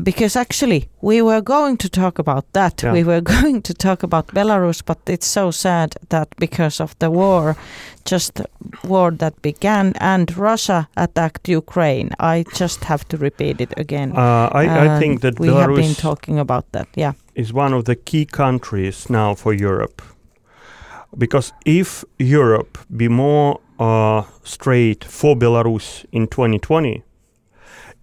because 0.04 0.40
actually 0.40 0.83
we 1.02 1.22
were 1.22 1.42
going 1.42 1.76
to 1.78 2.00
talk 2.00 2.18
about 2.18 2.46
that. 2.52 2.83
Yeah. 2.83 2.92
We 2.92 3.04
were 3.04 3.22
going 3.40 3.62
to 3.62 3.74
talk 3.83 4.04
about 4.04 4.26
Belarus, 4.35 4.85
but 4.87 4.98
it's 5.09 5.35
so 5.35 5.52
sad 5.52 5.88
that 6.09 6.28
because 6.40 6.83
of 6.83 6.90
the 6.98 7.11
war, 7.11 7.54
just 8.11 8.40
war 8.88 9.16
that 9.18 9.35
began 9.42 9.92
and 10.00 10.37
Russia 10.37 10.87
attacked 10.96 11.48
Ukraine. 11.48 12.09
I 12.18 12.44
just 12.59 12.85
have 12.85 13.04
to 13.09 13.16
repeat 13.16 13.61
it 13.61 13.72
again. 13.76 14.12
Uh, 14.12 14.48
I, 14.52 14.87
I 14.87 14.98
think 14.98 15.20
that 15.20 15.40
we 15.40 15.48
have 15.48 15.74
been 15.74 15.85
Belarus 15.85 16.00
talking 16.00 16.38
about 16.38 16.64
that. 16.72 16.88
Yeah. 16.96 17.12
is 17.35 17.52
one 17.52 17.72
of 17.72 17.85
the 17.85 17.96
key 17.96 18.24
countries 18.24 19.11
now 19.11 19.35
for 19.35 19.52
Europe. 19.52 20.02
Because 21.16 21.52
if 21.64 22.04
Europe 22.18 22.78
be 22.96 23.09
more 23.09 23.61
uh, 23.78 24.22
straight 24.44 25.04
for 25.04 25.34
Belarus 25.37 26.04
in 26.12 26.26
2020, 26.28 27.02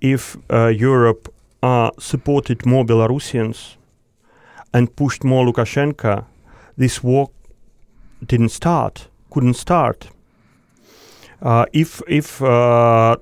if 0.01 0.37
uh, 0.49 0.67
Europe 0.67 1.33
uh, 1.63 1.91
supported 1.99 2.65
more 2.65 2.83
Belarusians 2.85 3.75
and 4.73 4.95
pushed 4.95 5.23
more 5.23 5.45
Lukashenko, 5.45 6.25
this 6.77 7.03
war 7.03 7.29
didn't 8.25 8.49
start, 8.49 9.07
couldn't 9.29 9.55
start. 9.55 10.07
Uh, 11.41 11.65
if 11.73 12.01
if 12.07 12.39
uh, 12.41 12.45
uh, 12.45 13.15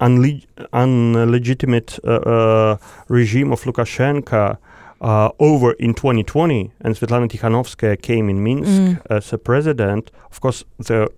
unle- 0.00 0.44
unlegitimate 0.72 1.98
uh, 2.04 2.10
uh, 2.10 2.76
regime 3.08 3.52
of 3.52 3.62
Lukashenko 3.64 4.56
uh, 5.00 5.28
over 5.40 5.72
in 5.72 5.94
2020 5.94 6.70
and 6.80 6.94
Svetlana 6.94 7.28
Tikhanovskaya 7.28 8.00
came 8.00 8.28
in 8.30 8.42
Minsk 8.44 8.70
Mm. 8.70 9.00
as 9.10 9.32
a 9.32 9.38
president, 9.38 10.12
of 10.30 10.40
course, 10.40 10.64
the 10.78 11.08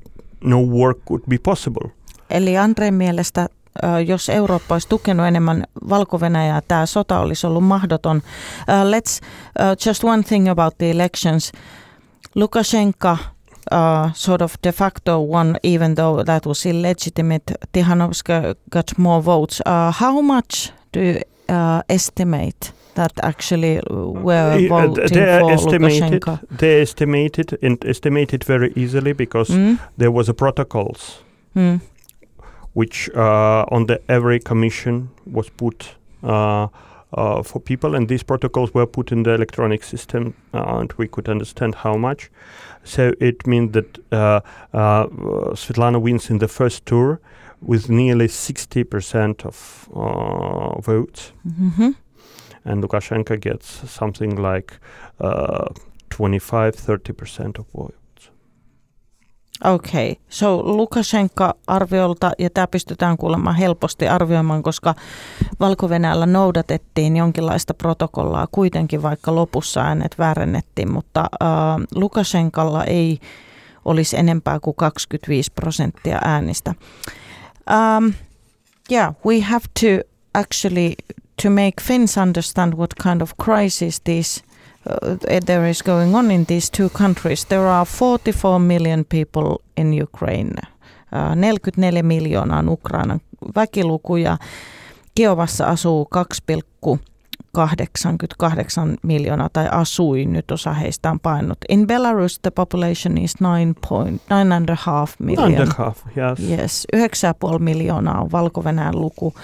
no 0.44 0.58
war 0.60 0.94
could 1.08 1.22
be 1.30 1.38
possible. 1.42 1.90
Eli 2.30 2.58
Andreen 2.58 2.94
mielestä, 2.94 3.48
jos 4.06 4.28
Eurooppa 4.28 4.74
olisi 4.74 4.88
tukenut 4.88 5.26
enemmän 5.26 5.64
valko 5.88 6.20
tämä 6.68 6.86
sota 6.86 7.20
olisi 7.20 7.46
ollut 7.46 7.64
mahdoton. 7.64 8.16
Uh, 8.16 8.90
let's 8.90 9.24
uh, 9.24 9.86
just 9.86 10.04
one 10.04 10.22
thing 10.22 10.48
about 10.50 10.78
the 10.78 10.90
elections. 10.90 11.52
Lukashenko 12.34 13.16
uh, 13.72 14.10
sort 14.14 14.42
of 14.42 14.54
de 14.62 14.72
facto 14.72 15.18
won, 15.18 15.56
even 15.62 15.94
though 15.94 16.24
that 16.24 16.46
was 16.46 16.66
illegitimate. 16.66 17.54
Tikhanovskaya 17.72 18.54
got 18.70 18.86
more 18.98 19.24
votes. 19.24 19.60
Uh, 19.60 19.92
how 20.00 20.22
much 20.22 20.72
do 20.94 21.00
you 21.00 21.20
uh, 21.48 21.82
estimate 21.88 22.83
that 22.94 23.12
actually 23.22 23.80
were 23.90 24.52
Uh, 24.54 24.68
voting 24.68 24.94
they 25.08 25.38
for 25.40 25.50
estimated, 25.52 26.22
Lukashenko? 26.22 26.38
they 26.58 26.82
estimated 26.82 27.58
and 27.62 27.84
estimated 27.84 28.44
very 28.44 28.72
easily 28.76 29.12
because 29.12 29.50
Mm? 29.54 29.78
there 29.98 30.10
was 30.10 30.28
a 30.28 30.34
protocols 30.34 31.22
Mm. 31.56 31.80
which 32.74 33.10
uh, 33.14 33.64
on 33.76 33.86
the 33.86 34.00
every 34.08 34.38
commission 34.40 35.08
was 35.32 35.50
put 35.50 35.94
uh, 36.22 36.66
uh, 37.16 37.42
for 37.44 37.60
people, 37.60 37.94
and 37.94 38.08
these 38.08 38.24
protocols 38.24 38.74
were 38.74 38.86
put 38.86 39.12
in 39.12 39.22
the 39.22 39.30
electronic 39.34 39.84
system, 39.84 40.34
uh, 40.52 40.78
and 40.80 40.92
we 40.98 41.06
could 41.06 41.28
understand 41.28 41.74
how 41.74 41.96
much. 41.96 42.28
So 42.84 43.12
it 43.20 43.46
means 43.46 43.72
that 43.72 43.98
uh, 44.12 44.40
uh, 44.72 45.06
Svetlana 45.54 46.00
wins 46.00 46.30
in 46.30 46.38
the 46.38 46.48
first 46.48 46.84
tour 46.86 47.20
with 47.62 47.88
nearly 47.88 48.26
60% 48.28 49.44
of 49.46 49.88
uh, 49.94 50.80
votes, 50.80 51.32
Mm-hmm. 51.48 51.90
And 52.64 52.82
Lukashenko 52.82 53.36
gets 53.38 53.82
something 53.86 54.52
like 54.52 54.74
uh, 55.24 55.74
25 56.16 56.72
30% 56.76 57.58
of 57.58 57.66
votes. 57.76 58.32
Okei, 59.64 60.10
okay. 60.10 60.24
so 60.28 60.62
Lukashenka 60.76 61.54
arviolta, 61.66 62.32
ja 62.38 62.50
tämä 62.50 62.66
pystytään 62.66 63.16
kuulemma 63.16 63.52
helposti 63.52 64.08
arvioimaan, 64.08 64.62
koska 64.62 64.94
valko 65.60 65.88
noudatettiin 66.26 67.16
jonkinlaista 67.16 67.74
protokollaa 67.74 68.46
kuitenkin, 68.52 69.02
vaikka 69.02 69.34
lopussa 69.34 69.80
äänet 69.80 70.18
väärennettiin, 70.18 70.92
mutta 70.92 71.20
äh, 71.20 71.48
Lukashenkalla 71.94 72.84
ei 72.84 73.18
olisi 73.84 74.16
enempää 74.18 74.60
kuin 74.60 74.76
25 74.76 75.52
prosenttia 75.52 76.18
äänistä. 76.24 76.74
Um, 77.70 78.12
yeah, 78.90 79.14
we 79.26 79.40
have 79.40 79.64
to 79.80 80.08
actually, 80.34 80.94
to 81.42 81.50
make 81.50 81.82
Finns 81.82 82.18
understand 82.18 82.74
what 82.74 82.94
kind 83.02 83.22
of 83.22 83.30
crisis 83.44 84.00
these 84.04 84.42
uh, 84.86 85.40
there 85.46 85.70
is 85.70 85.82
going 85.82 86.14
on 86.14 86.30
in 86.30 86.44
these 86.46 86.70
two 86.76 86.88
countries. 86.88 87.44
There 87.46 87.66
are 87.66 87.84
44 87.84 88.58
million 88.58 89.04
people 89.04 89.56
in 89.76 89.94
Ukraine. 90.02 90.54
Uh, 91.12 91.34
44 91.36 92.02
miljoonaa 92.02 92.58
on 92.58 92.68
Ukrainan 92.68 93.20
väkiluku 93.54 94.16
ja 94.16 94.38
Kiovassa 95.14 95.66
asuu 95.66 96.06
88 97.54 98.96
miljoonaa 99.02 99.48
tai 99.52 99.68
asui, 99.70 100.24
nyt 100.24 100.50
osa 100.50 100.72
heistä 100.72 101.10
on 101.10 101.20
painut. 101.20 101.58
In 101.68 101.86
Belarus 101.86 102.38
the 102.38 102.50
population 102.50 103.18
is 103.18 103.34
9.5 103.42 105.16
million. 105.18 105.50
Nine 105.50 105.60
and 105.62 105.68
a 105.68 105.74
half, 105.78 106.06
yes. 106.16 106.50
Yes, 106.50 106.86
9,5 106.96 107.58
miljoonaa 107.58 108.20
on 108.20 108.32
valko 108.32 108.64
luku 108.92 109.34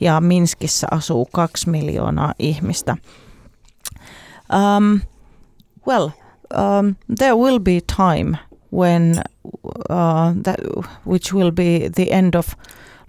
ja 0.00 0.20
Minskissä 0.20 0.86
asuu 0.90 1.28
2 1.32 1.70
miljoonaa 1.70 2.34
ihmistä. 2.38 2.96
Um, 4.52 5.00
well, 5.86 6.10
um, 6.56 6.94
there 7.18 7.34
will 7.34 7.58
be 7.58 7.80
time 7.96 8.38
when 8.72 9.14
uh, 9.90 10.32
that, 10.42 10.56
which 11.06 11.34
will 11.34 11.50
be 11.50 11.90
the 11.94 12.06
end 12.10 12.34
of 12.34 12.46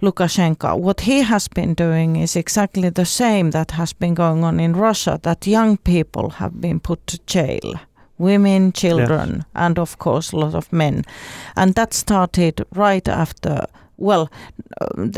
Lukashenko. 0.02 0.78
What 0.78 1.02
he 1.02 1.22
has 1.22 1.48
been 1.48 1.74
doing 1.74 2.16
is 2.16 2.36
exactly 2.36 2.88
the 2.90 3.04
same 3.04 3.50
that 3.50 3.72
has 3.72 3.92
been 3.92 4.14
going 4.14 4.44
on 4.44 4.60
in 4.60 4.74
Russia, 4.74 5.18
that 5.22 5.46
young 5.46 5.76
people 5.76 6.30
have 6.30 6.60
been 6.60 6.80
put 6.80 7.06
to 7.06 7.18
jail. 7.26 7.74
Women, 8.18 8.72
children, 8.72 9.36
yes. 9.36 9.44
and 9.54 9.78
of 9.78 9.98
course, 9.98 10.32
a 10.32 10.36
lot 10.36 10.54
of 10.54 10.70
men. 10.72 11.04
And 11.56 11.74
that 11.74 11.94
started 11.94 12.66
right 12.74 13.08
after, 13.08 13.64
well, 13.96 14.30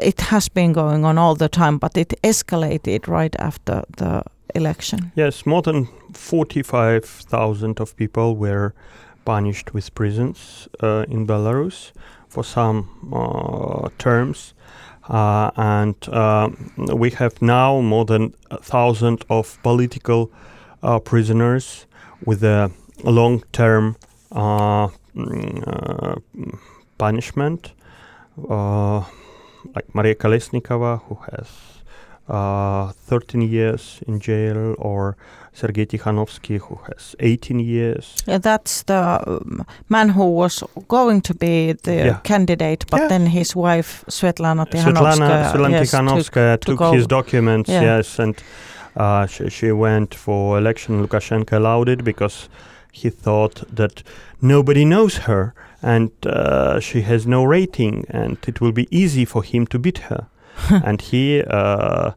it 0.01 0.21
has 0.21 0.49
been 0.49 0.73
going 0.73 1.05
on 1.05 1.19
all 1.19 1.35
the 1.35 1.49
time, 1.49 1.79
but 1.79 1.97
it 1.97 2.15
escalated 2.23 3.09
right 3.09 3.35
after 3.41 3.83
the 3.97 4.23
election. 4.55 5.11
Yes, 5.17 5.45
more 5.47 5.63
than 5.63 5.89
45,000 6.13 7.81
of 7.81 7.97
people 7.97 8.37
were 8.37 8.73
punished 9.25 9.75
with 9.75 9.95
prisons 9.95 10.69
uh, 10.81 11.05
in 11.09 11.27
Belarus 11.27 11.93
for 12.29 12.45
some 12.45 12.89
uh, 13.13 13.89
terms. 13.99 14.55
Uh, 15.09 15.51
and 15.57 15.97
uh, 16.09 16.49
we 16.77 17.11
have 17.11 17.43
now 17.43 17.81
more 17.81 18.05
than 18.05 18.35
a 18.51 18.59
thousand 18.59 19.25
of 19.29 19.59
political 19.63 20.31
uh, 20.83 20.99
prisoners 20.99 21.87
with 22.25 22.45
a 22.45 22.71
long-term 23.03 23.97
punishment, 26.99 27.73
uh, 28.49 28.99
like 29.75 29.95
Maria 29.95 30.15
Kolesnikova, 30.15 31.03
who 31.05 31.19
has 31.33 31.49
13 32.29 33.43
years 33.43 34.01
in 34.07 34.21
jail, 34.21 34.75
or 34.79 35.17
Sergei 35.53 35.87
Tikhanovsky, 35.87 36.59
who 36.59 36.79
has 36.87 37.15
18 37.21 37.61
years. 37.61 38.23
Yeah, 38.27 38.39
that's 38.39 38.83
the 38.85 39.23
um, 39.27 39.67
man 39.89 40.11
who 40.11 40.31
was 40.31 40.63
going 40.89 41.21
to 41.23 41.35
be 41.35 41.73
the 41.73 41.95
yeah. 41.95 42.21
candidate, 42.23 42.85
but 42.91 43.01
yeah. 43.01 43.09
then 43.09 43.27
his 43.27 43.55
wife 43.55 44.05
Svetlana 44.09 44.67
Tikhanovskaya, 44.71 45.53
Svetlana, 45.53 45.71
yes, 45.71 45.93
Tikhanovskaya 45.93 46.61
took, 46.61 46.79
took 46.79 46.95
his 46.95 47.07
documents, 47.07 47.69
yeah. 47.69 47.83
yes, 47.83 48.19
and 48.19 48.43
uh, 48.97 49.27
she, 49.27 49.51
she 49.51 49.73
went 49.73 50.15
for 50.15 50.59
election. 50.59 51.07
Lukashenko 51.07 51.53
allowed 51.53 51.89
it 51.89 52.05
because 52.05 52.49
he 52.93 53.11
thought 53.11 53.63
that 53.75 54.03
nobody 54.41 54.85
knows 54.85 55.17
her 55.19 55.55
and 55.83 56.11
uh, 56.25 56.79
she 56.79 57.03
has 57.03 57.27
no 57.27 57.43
rating, 57.43 58.07
and 58.09 58.39
it 58.47 58.61
will 58.61 58.73
be 58.73 58.87
easy 58.97 59.25
for 59.25 59.43
him 59.43 59.67
to 59.67 59.79
beat 59.79 59.99
her. 59.99 60.29
and 60.89 61.01
he 61.13 61.43
uh, 61.47 62.13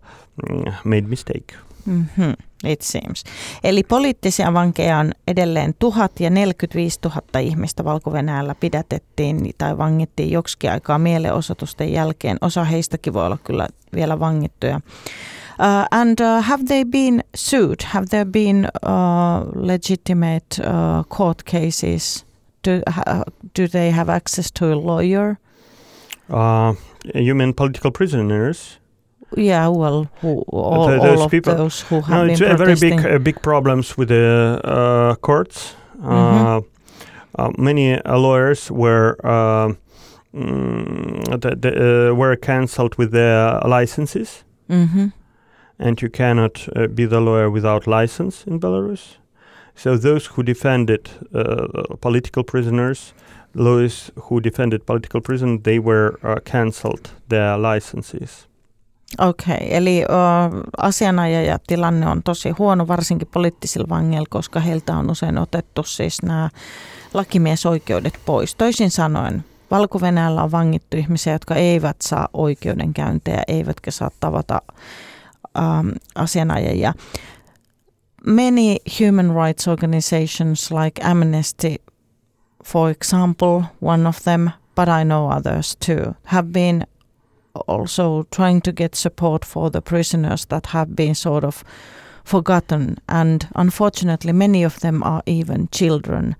made 0.83 1.07
mistake. 1.07 1.55
Mm-hmm. 1.85 2.33
It 2.65 2.81
seems. 2.81 3.23
Eli 3.63 3.83
poliittisia 3.83 4.53
vankeja 4.53 4.97
on 4.97 5.11
edelleen 5.27 5.73
tuhat 5.79 6.19
ja 6.19 6.29
45 6.29 6.99
000 7.05 7.39
ihmistä 7.39 7.83
valko 7.83 8.11
pidätettiin 8.59 9.51
tai 9.57 9.77
vangittiin 9.77 10.31
joksikin 10.31 10.71
aikaa 10.71 10.99
mielenosoitusten 10.99 11.93
jälkeen. 11.93 12.37
Osa 12.41 12.63
heistäkin 12.63 13.13
voi 13.13 13.25
olla 13.25 13.37
kyllä 13.43 13.67
vielä 13.95 14.19
vangittuja. 14.19 14.75
Uh, 14.75 15.87
and 15.91 16.19
uh, 16.19 16.43
have 16.43 16.63
they 16.63 16.85
been 16.85 17.23
sued? 17.35 17.83
Have 17.85 18.05
there 18.05 18.25
been 18.25 18.67
uh, 18.85 19.65
legitimate 19.67 20.45
uh, 20.59 21.05
court 21.17 21.43
cases? 21.43 22.25
Do, 22.67 22.71
uh, 22.87 23.21
do 23.59 23.67
they 23.67 23.91
have 23.91 24.15
access 24.15 24.51
to 24.51 24.65
a 24.65 24.75
lawyer? 24.75 25.35
Uh, 26.29 26.73
you 27.13 27.35
mean 27.35 27.53
political 27.53 27.91
prisoners? 27.91 28.77
Yeah, 29.35 29.67
well, 29.67 30.09
who, 30.21 30.43
all, 30.47 30.89
all 30.89 31.21
of 31.23 31.31
people. 31.31 31.55
those 31.55 31.81
who 31.81 32.01
have 32.01 32.27
no, 32.27 32.31
it's 32.31 32.39
been 32.39 32.57
very 32.57 32.75
big, 32.75 33.05
uh, 33.05 33.19
big 33.19 33.41
problems 33.41 33.97
with 33.97 34.09
the 34.09 34.61
uh, 34.63 35.15
courts. 35.15 35.75
Mm-hmm. 35.97 36.07
Uh, 36.07 36.61
uh 37.37 37.51
many 37.57 38.01
uh, 38.01 38.17
lawyers 38.17 38.71
were 38.71 39.17
mm, 39.23 39.75
the, 41.41 41.55
the, 41.55 42.15
were 42.15 42.35
cancelled 42.35 42.95
with 42.95 43.11
their 43.11 43.59
licenses, 43.65 44.43
mm-hmm. 44.69 45.07
and 45.79 46.01
you 46.01 46.09
cannot 46.09 46.67
be 46.95 47.05
the 47.05 47.19
lawyer 47.19 47.49
without 47.49 47.87
license 47.87 48.45
in 48.45 48.59
Belarus. 48.59 49.17
So 49.75 49.97
those 49.97 50.27
who 50.27 50.43
defended 50.43 51.09
political 51.99 52.43
prisoners 52.43 53.13
lawyers 53.55 54.11
who 54.17 54.43
defended 54.43 54.81
political 54.85 55.21
prison, 55.21 55.63
they 55.63 55.79
were 55.79 56.07
uh, 56.07 56.35
cancelled 56.51 57.09
their 57.29 57.57
licenses. 57.73 58.47
Okei, 59.19 59.55
okay, 59.55 59.67
eli 59.69 60.03
uh, 60.09 60.61
asianajaja 60.77 61.59
tilanne 61.67 62.07
on 62.07 62.23
tosi 62.23 62.49
huono, 62.49 62.87
varsinkin 62.87 63.27
poliittisilla 63.33 63.89
vangeilla, 63.89 64.27
koska 64.29 64.59
heiltä 64.59 64.97
on 64.97 65.09
usein 65.09 65.37
otettu 65.37 65.83
siis 65.83 66.21
nämä 66.21 66.49
lakimiesoikeudet 67.13 68.19
pois. 68.25 68.55
Toisin 68.55 68.91
sanoen, 68.91 69.43
valko 69.71 69.99
on 70.43 70.51
vangittu 70.51 70.97
ihmisiä, 70.97 71.33
jotka 71.33 71.55
eivät 71.55 71.97
saa 72.01 72.27
oikeudenkäyntejä, 72.33 73.43
eivätkä 73.47 73.91
saa 73.91 74.11
tavata 74.19 74.61
um, 75.57 75.91
asianajajia. 76.15 76.93
Many 78.25 78.75
human 78.99 79.45
rights 79.45 79.67
organizations 79.67 80.71
like 80.71 81.03
Amnesty, 81.03 81.75
for 82.65 82.89
example, 82.89 83.69
one 83.79 84.07
of 84.07 84.23
them, 84.23 84.51
but 84.73 84.89
I 84.89 85.03
know 85.03 85.29
others 85.29 85.75
too, 85.75 86.15
have 86.23 86.51
been 86.51 86.83
also 87.67 88.23
trying 88.31 88.61
to 88.61 88.71
get 88.71 88.95
support 88.95 89.45
for 89.45 89.69
the 89.69 89.81
prisoners 89.81 90.45
that 90.45 90.65
have 90.67 90.95
been 90.95 91.13
sort 91.13 91.43
of 91.43 91.63
forgotten. 92.23 92.97
And 93.07 93.47
unfortunately, 93.55 94.33
many 94.33 94.63
of 94.63 94.79
them 94.79 95.03
are 95.03 95.21
even 95.27 95.69
children. 95.71 96.35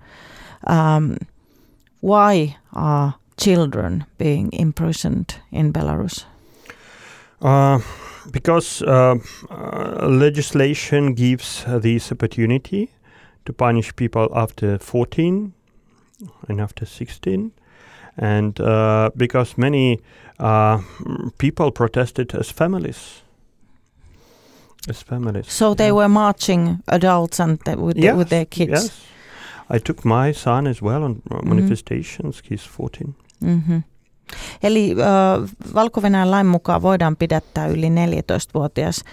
Um, 0.66 1.18
why 2.00 2.56
are 2.72 3.14
children 3.36 4.04
being 4.18 4.52
imprisoned 4.52 5.36
in 5.52 5.72
Belarus? 5.72 6.24
Uh, 7.40 7.78
because 8.32 8.82
uh, 8.82 9.14
uh, 9.48 10.08
legislation 10.08 11.14
gives 11.14 11.64
this 11.82 12.10
opportunity 12.10 12.90
to 13.44 13.52
punish 13.52 13.94
people 13.94 14.28
after 14.34 14.76
14 14.78 15.52
and 16.48 16.60
after 16.60 16.86
16 16.86 17.52
and 18.18 18.60
uh, 18.60 19.10
because 19.16 19.58
many 19.58 20.00
uh, 20.38 20.80
people 21.38 21.70
protested 21.70 22.34
as 22.34 22.50
families. 22.50 23.22
As 24.88 25.02
families. 25.02 25.52
So 25.52 25.74
they 25.74 25.86
yeah. 25.86 25.92
were 25.92 26.08
marching 26.08 26.78
adults 26.88 27.40
and 27.40 27.58
with, 27.76 27.96
yes, 27.96 28.12
the, 28.12 28.16
with 28.16 28.28
their 28.28 28.46
kids. 28.46 28.70
Yes, 28.70 29.06
I 29.68 29.78
took 29.78 30.04
my 30.04 30.32
son 30.32 30.66
as 30.66 30.80
well 30.80 31.02
on 31.02 31.14
mm-hmm. 31.14 31.48
manifestations. 31.48 32.42
He's 32.48 32.64
14. 32.64 33.14
Mm-hmm. 33.42 33.78
Eli 34.62 34.90
äh, 34.90 35.50
valko 35.74 36.00
lain 36.24 36.46
mukaan 36.46 36.82
voidaan 36.82 37.16
pidättää 37.16 37.66
yli 37.66 37.88
14-vuotias 37.88 39.04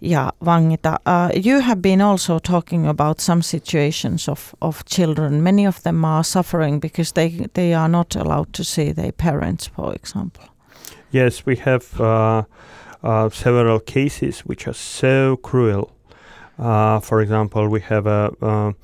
ja 0.00 0.32
vangita. 0.40 0.98
Uh, 1.06 1.30
you 1.34 1.60
have 1.60 1.80
been 1.80 2.00
also 2.00 2.38
talking 2.38 2.86
about 2.86 3.20
some 3.20 3.42
situations 3.42 4.28
of, 4.28 4.54
of 4.60 4.84
children. 4.84 5.42
Many 5.42 5.66
of 5.66 5.82
them 5.82 6.04
are 6.04 6.24
suffering 6.24 6.80
because 6.80 7.12
they, 7.12 7.46
they 7.54 7.74
are 7.74 7.88
not 7.88 8.16
allowed 8.16 8.52
to 8.52 8.64
see 8.64 8.92
their 8.92 9.12
parents, 9.12 9.66
for 9.66 9.94
example. 9.94 10.44
Yes, 11.12 11.44
we 11.46 11.56
have 11.56 12.00
uh, 12.00 12.44
uh, 13.02 13.28
several 13.30 13.80
cases 13.80 14.40
which 14.40 14.66
are 14.66 14.74
so 14.74 15.36
cruel. 15.36 15.90
Uh, 16.60 17.00
for 17.00 17.22
example, 17.22 17.68
we 17.68 17.80
have 17.80 18.06
a, 18.06 18.30
a, 18.42 18.74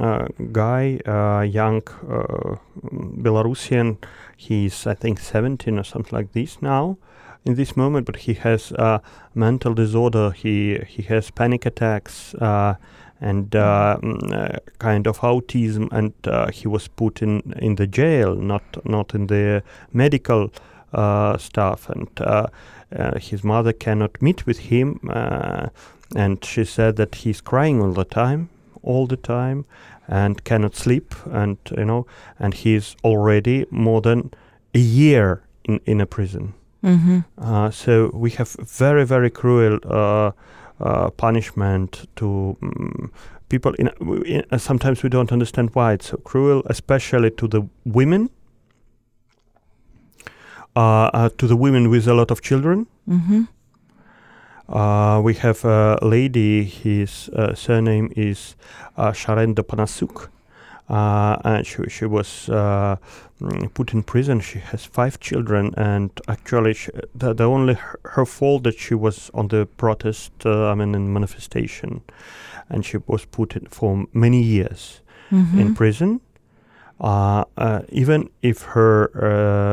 a 0.00 0.28
guy, 0.52 0.98
a 1.04 1.44
young 1.44 1.82
uh, 2.08 2.56
Belarusian. 2.82 3.98
He's, 4.36 4.86
I 4.86 4.94
think, 4.94 5.20
17 5.20 5.78
or 5.78 5.84
something 5.84 6.16
like 6.16 6.32
this 6.32 6.62
now 6.62 6.96
in 7.46 7.54
this 7.54 7.76
moment, 7.76 8.06
but 8.06 8.16
he 8.16 8.34
has 8.34 8.72
a 8.72 9.00
mental 9.34 9.74
disorder. 9.74 10.30
He 10.32 10.78
he 10.88 11.02
has 11.02 11.30
panic 11.30 11.64
attacks 11.66 12.34
uh, 12.34 12.74
and 13.20 13.54
uh, 13.54 13.98
mm, 14.02 14.32
uh, 14.32 14.58
kind 14.78 15.06
of 15.06 15.18
autism, 15.20 15.88
and 15.92 16.12
uh, 16.24 16.50
he 16.50 16.68
was 16.68 16.88
put 16.88 17.22
in 17.22 17.54
in 17.58 17.76
the 17.76 17.86
jail, 17.86 18.34
not 18.34 18.62
not 18.84 19.14
in 19.14 19.26
the 19.28 19.62
medical 19.92 20.50
uh, 20.92 21.38
stuff. 21.38 21.88
And 21.88 22.08
uh, 22.20 22.46
his 23.20 23.44
mother 23.44 23.72
cannot 23.72 24.20
meet 24.20 24.46
with 24.46 24.58
him, 24.58 25.00
and 26.14 26.44
she 26.44 26.64
said 26.64 26.96
that 26.96 27.16
he's 27.16 27.40
crying 27.40 27.80
all 27.80 27.92
the 27.92 28.04
time, 28.04 28.48
all 28.82 29.06
the 29.06 29.16
time, 29.16 29.64
and 30.08 30.44
cannot 30.44 30.76
sleep, 30.76 31.14
and 31.26 31.56
you 31.76 31.84
know, 31.84 32.06
and 32.38 32.54
he's 32.54 32.96
already 33.02 33.66
more 33.70 34.00
than 34.00 34.30
a 34.74 34.78
year 34.78 35.42
in 35.64 35.80
in 35.86 36.00
a 36.00 36.06
prison. 36.06 36.54
Mm-hmm. 36.84 37.20
Uh, 37.38 37.70
so 37.70 38.10
we 38.14 38.30
have 38.30 38.52
very 38.52 39.04
very 39.04 39.30
cruel 39.30 39.78
uh, 39.84 40.30
uh, 40.80 41.10
punishment 41.10 42.08
to 42.16 42.56
um, 42.62 43.10
people. 43.48 43.74
In, 43.74 43.88
in, 44.24 44.44
uh, 44.50 44.58
sometimes 44.58 45.02
we 45.02 45.08
don't 45.08 45.32
understand 45.32 45.70
why 45.74 45.94
it's 45.94 46.06
so 46.06 46.18
cruel, 46.18 46.62
especially 46.66 47.30
to 47.30 47.48
the 47.48 47.62
women. 47.84 48.30
Uh, 50.76 51.08
uh, 51.14 51.30
to 51.38 51.46
the 51.46 51.56
women 51.56 51.88
with 51.88 52.06
a 52.06 52.12
lot 52.12 52.30
of 52.30 52.42
children. 52.42 52.86
Mm-hmm. 53.08 53.44
Uh, 54.68 55.20
we 55.22 55.34
have 55.34 55.64
a 55.64 55.98
lady, 56.02 56.64
his 56.64 57.28
uh, 57.30 57.54
surname 57.54 58.12
is 58.16 58.56
uh, 58.96 59.12
Sharenda 59.12 59.62
Panasuk, 59.62 60.28
uh, 60.88 61.36
and 61.44 61.66
she, 61.66 61.88
she 61.88 62.04
was 62.04 62.48
uh, 62.48 62.96
mm, 63.40 63.72
put 63.74 63.92
in 63.92 64.02
prison. 64.02 64.40
She 64.40 64.58
has 64.58 64.84
five 64.84 65.20
children, 65.20 65.72
and 65.76 66.10
actually, 66.26 66.74
she, 66.74 66.90
the, 67.14 67.32
the 67.32 67.44
only 67.44 67.74
her, 67.74 68.00
her 68.04 68.26
fault 68.26 68.64
that 68.64 68.78
she 68.78 68.94
was 68.94 69.30
on 69.34 69.48
the 69.48 69.66
protest, 69.76 70.32
uh, 70.44 70.70
I 70.70 70.74
mean, 70.74 70.94
in 70.94 71.12
manifestation, 71.12 72.02
and 72.68 72.84
she 72.84 72.98
was 73.06 73.24
put 73.24 73.54
in 73.56 73.66
for 73.66 74.06
many 74.12 74.42
years 74.42 75.00
Mm-hmm. 75.32 75.58
in 75.58 75.74
prison. 75.74 76.20
Uh, 77.00 77.42
uh, 77.56 77.80
even 77.88 78.30
if 78.42 78.62
her 78.62 79.10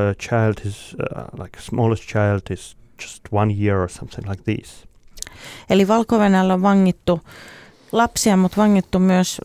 uh, 0.10 0.14
child 0.16 0.62
is 0.66 0.96
uh, 0.96 1.28
like 1.38 1.60
smallest 1.60 2.02
child 2.08 2.50
is 2.50 2.74
just 3.02 3.24
one 3.32 3.54
year 3.60 3.82
or 3.82 3.90
something 3.90 4.30
like 4.30 4.44
this. 4.44 4.88
Eli 5.70 5.88
valko 5.88 6.16
on 6.16 6.62
vangittu 6.62 7.22
lapsia, 7.92 8.38
mutta 8.38 8.58
vangittu 8.58 9.00
myös 9.00 9.42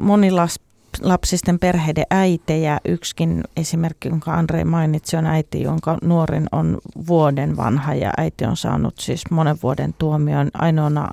monilapsisten 0.00 1.58
perheiden 1.58 2.06
äitejä. 2.10 2.80
Yksikin 2.84 3.44
esimerkki, 3.56 4.08
jonka 4.08 4.34
Andre 4.34 4.64
mainitsi, 4.64 5.16
on 5.16 5.26
äiti, 5.26 5.62
jonka 5.62 5.98
nuorin 6.02 6.46
on 6.52 6.78
vuoden 7.06 7.56
vanha 7.56 7.94
ja 7.94 8.12
äiti 8.16 8.44
on 8.44 8.56
saanut 8.56 8.94
siis 8.98 9.30
monen 9.30 9.56
vuoden 9.62 9.94
tuomion. 9.98 10.50
Ainoana 10.54 11.10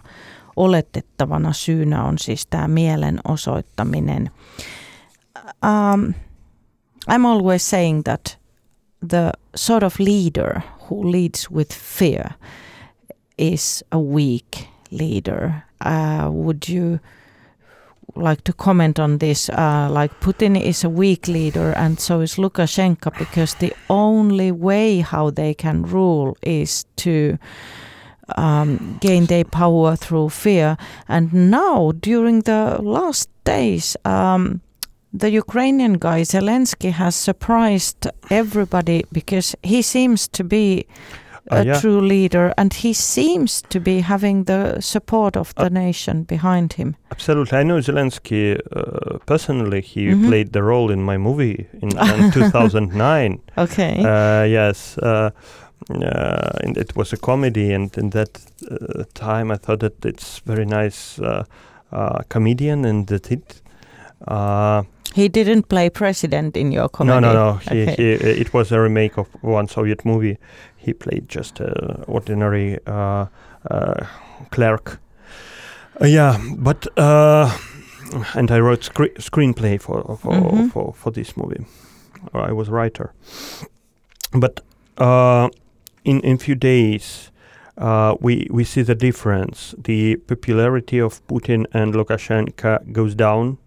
oletettavana 0.56 1.54
syynä 1.54 2.04
on 2.04 2.20
siis 2.20 2.48
tämä 2.48 2.68
mielenosoittaminen. 2.68 4.32
Um, 5.46 6.14
I'm 7.12 7.26
always 7.26 7.70
saying 7.70 8.04
that 8.04 8.38
the 9.08 9.32
sort 9.56 9.84
of 9.84 10.00
leader 10.00 10.62
who 10.90 11.04
leads 11.04 11.50
with 11.50 11.72
fear 11.72 12.36
is 13.38 13.84
a 13.92 14.00
weak 14.00 14.68
leader. 14.92 15.64
Uh, 15.82 16.30
would 16.32 16.68
you 16.68 17.00
like 18.16 18.44
to 18.44 18.54
comment 18.54 19.00
on 19.00 19.20
this? 19.20 19.50
Uh, 19.50 19.88
like 19.90 20.20
Putin 20.20 20.60
is 20.60 20.84
a 20.84 20.90
weak 20.90 21.28
leader, 21.28 21.72
and 21.78 22.00
so 22.00 22.22
is 22.22 22.36
Lukashenko, 22.36 23.18
because 23.18 23.54
the 23.56 23.74
only 23.90 24.52
way 24.52 25.00
how 25.00 25.30
they 25.30 25.54
can 25.54 25.84
rule 25.84 26.36
is 26.42 26.86
to 26.98 27.38
um, 28.36 28.98
gain 29.00 29.28
their 29.28 29.46
power 29.46 29.96
through 29.96 30.30
fear. 30.30 30.76
And 31.08 31.34
now, 31.34 31.92
during 31.92 32.42
the 32.42 32.80
last 32.82 33.30
days, 33.44 33.96
um, 34.06 34.62
the 35.14 35.30
Ukrainian 35.32 35.94
guy 35.94 36.22
Zelensky 36.24 36.92
has 36.92 37.16
surprised 37.16 38.08
everybody 38.30 39.04
because 39.12 39.56
he 39.64 39.82
seems 39.82 40.28
to 40.28 40.44
be 40.44 40.86
Uh, 41.52 41.56
a 41.62 41.66
yeah. 41.66 41.80
true 41.82 42.02
leader 42.02 42.54
and 42.58 42.74
he 42.74 42.94
seems 42.94 43.64
to 43.70 43.80
be 43.80 44.02
having 44.02 44.46
the 44.46 44.78
support 44.82 45.36
of 45.38 45.54
the 45.56 45.70
nation 45.70 46.24
behind 46.24 46.74
him. 46.74 46.96
Absolutely, 47.12 47.58
I 47.62 47.64
know 47.64 47.80
Zelensky 47.82 48.54
uh, 48.54 49.18
personally. 49.26 49.82
He 49.82 50.02
Mhm. 50.14 50.26
played 50.28 50.50
the 50.52 50.62
role 50.62 50.94
in 50.94 51.02
my 51.12 51.18
movie 51.18 51.66
in, 51.82 51.90
in 51.98 52.32
2009. 52.38 53.40
Okay. 53.58 53.94
Uh, 54.06 54.44
yes, 54.60 54.98
uh, 55.02 55.32
uh, 55.90 56.64
and 56.64 56.78
it 56.78 56.96
was 56.96 57.14
a 57.14 57.18
comedy, 57.18 57.74
and 57.74 57.98
in 57.98 58.10
that 58.12 58.30
uh, 58.72 59.04
time, 59.16 59.50
I 59.50 59.58
thought 59.58 59.80
that 59.80 60.06
it's 60.06 60.42
very 60.46 60.66
nice 60.66 61.20
uh, 61.20 61.44
uh, 61.92 62.20
comedian, 62.30 62.86
and 62.86 63.08
that 63.08 63.32
it. 63.32 63.62
Uh, 64.28 64.84
he 65.16 65.28
didn't 65.30 65.68
play 65.70 65.90
president 65.90 66.56
in 66.58 66.72
your 66.72 66.90
comedy. 66.90 67.22
No, 67.22 67.34
no, 67.34 67.34
no. 67.34 67.54
He, 67.58 67.82
Okay. 67.84 67.96
he, 67.96 68.14
uh, 68.16 68.42
it 68.42 68.54
was 68.54 68.72
a 68.72 68.80
remake 68.80 69.18
of 69.18 69.28
one 69.42 69.68
Soviet 69.68 70.06
movie. 70.06 70.38
He 70.78 70.94
played 70.94 71.28
just 71.30 71.60
an 71.60 72.04
ordinary 72.08 72.78
uh, 72.88 73.26
uh, 73.72 74.06
clerk. 74.52 75.00
Uh, 76.02 76.06
yeah, 76.08 76.38
but 76.58 76.88
uh, 76.98 77.50
and 78.36 78.52
I 78.52 78.60
wrote 78.60 78.84
scre- 78.84 79.18
screenplay 79.20 79.80
for 79.82 80.18
for, 80.22 80.34
Mhm. 80.34 80.72
for 80.72 80.94
for 80.94 81.12
this 81.12 81.36
movie. 81.36 81.66
I 82.34 82.52
was 82.52 82.70
writer. 82.70 83.12
But 84.32 84.62
uh, 84.98 85.50
in 86.04 86.20
in 86.22 86.38
few 86.38 86.56
days. 86.56 87.32
Uh, 87.82 88.14
we 88.20 88.46
we 88.52 88.66
see 88.66 88.84
the 88.84 88.96
difference. 88.96 89.74
The 89.86 90.18
popularity 90.28 91.00
of 91.02 91.22
Putin 91.28 91.66
and 91.74 91.94
Lukashenko 91.94 92.80
goes 92.92 93.16
down 93.16 93.58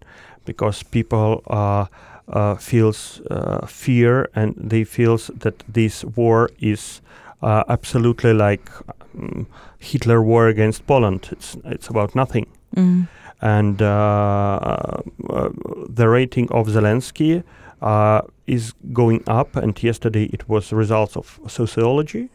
because 0.45 0.83
people 0.83 1.43
uh, 1.47 1.85
uh, 2.27 2.55
feels 2.55 3.21
uh, 3.29 3.65
fear 3.65 4.29
and 4.35 4.55
they 4.57 4.83
feels 4.83 5.27
that 5.39 5.63
this 5.67 6.03
war 6.03 6.49
is 6.59 7.01
uh, 7.41 7.63
absolutely 7.67 8.33
like 8.33 8.71
um, 9.17 9.47
Hitler 9.79 10.21
war 10.21 10.47
against 10.47 10.87
Poland. 10.87 11.29
It's 11.31 11.57
it's 11.65 11.89
about 11.89 12.15
nothing. 12.15 12.47
Mm. 12.75 13.07
And 13.41 13.81
uh, 13.81 15.01
uh, 15.29 15.49
the 15.89 16.07
rating 16.07 16.49
of 16.51 16.67
Zelensky 16.67 17.43
uh, 17.81 18.21
is 18.47 18.73
going 18.93 19.21
up. 19.27 19.57
And 19.57 19.83
yesterday 19.83 20.29
it 20.31 20.47
was 20.47 20.71
results 20.71 21.17
of 21.17 21.39
sociology 21.47 22.29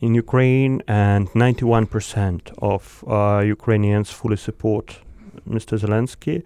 in 0.00 0.14
Ukraine, 0.14 0.82
and 0.88 1.28
91% 1.30 2.52
of 2.62 3.04
uh, 3.06 3.42
Ukrainians 3.44 4.10
fully 4.10 4.36
support 4.36 4.98
Mr. 5.48 5.78
Zelensky, 5.78 6.42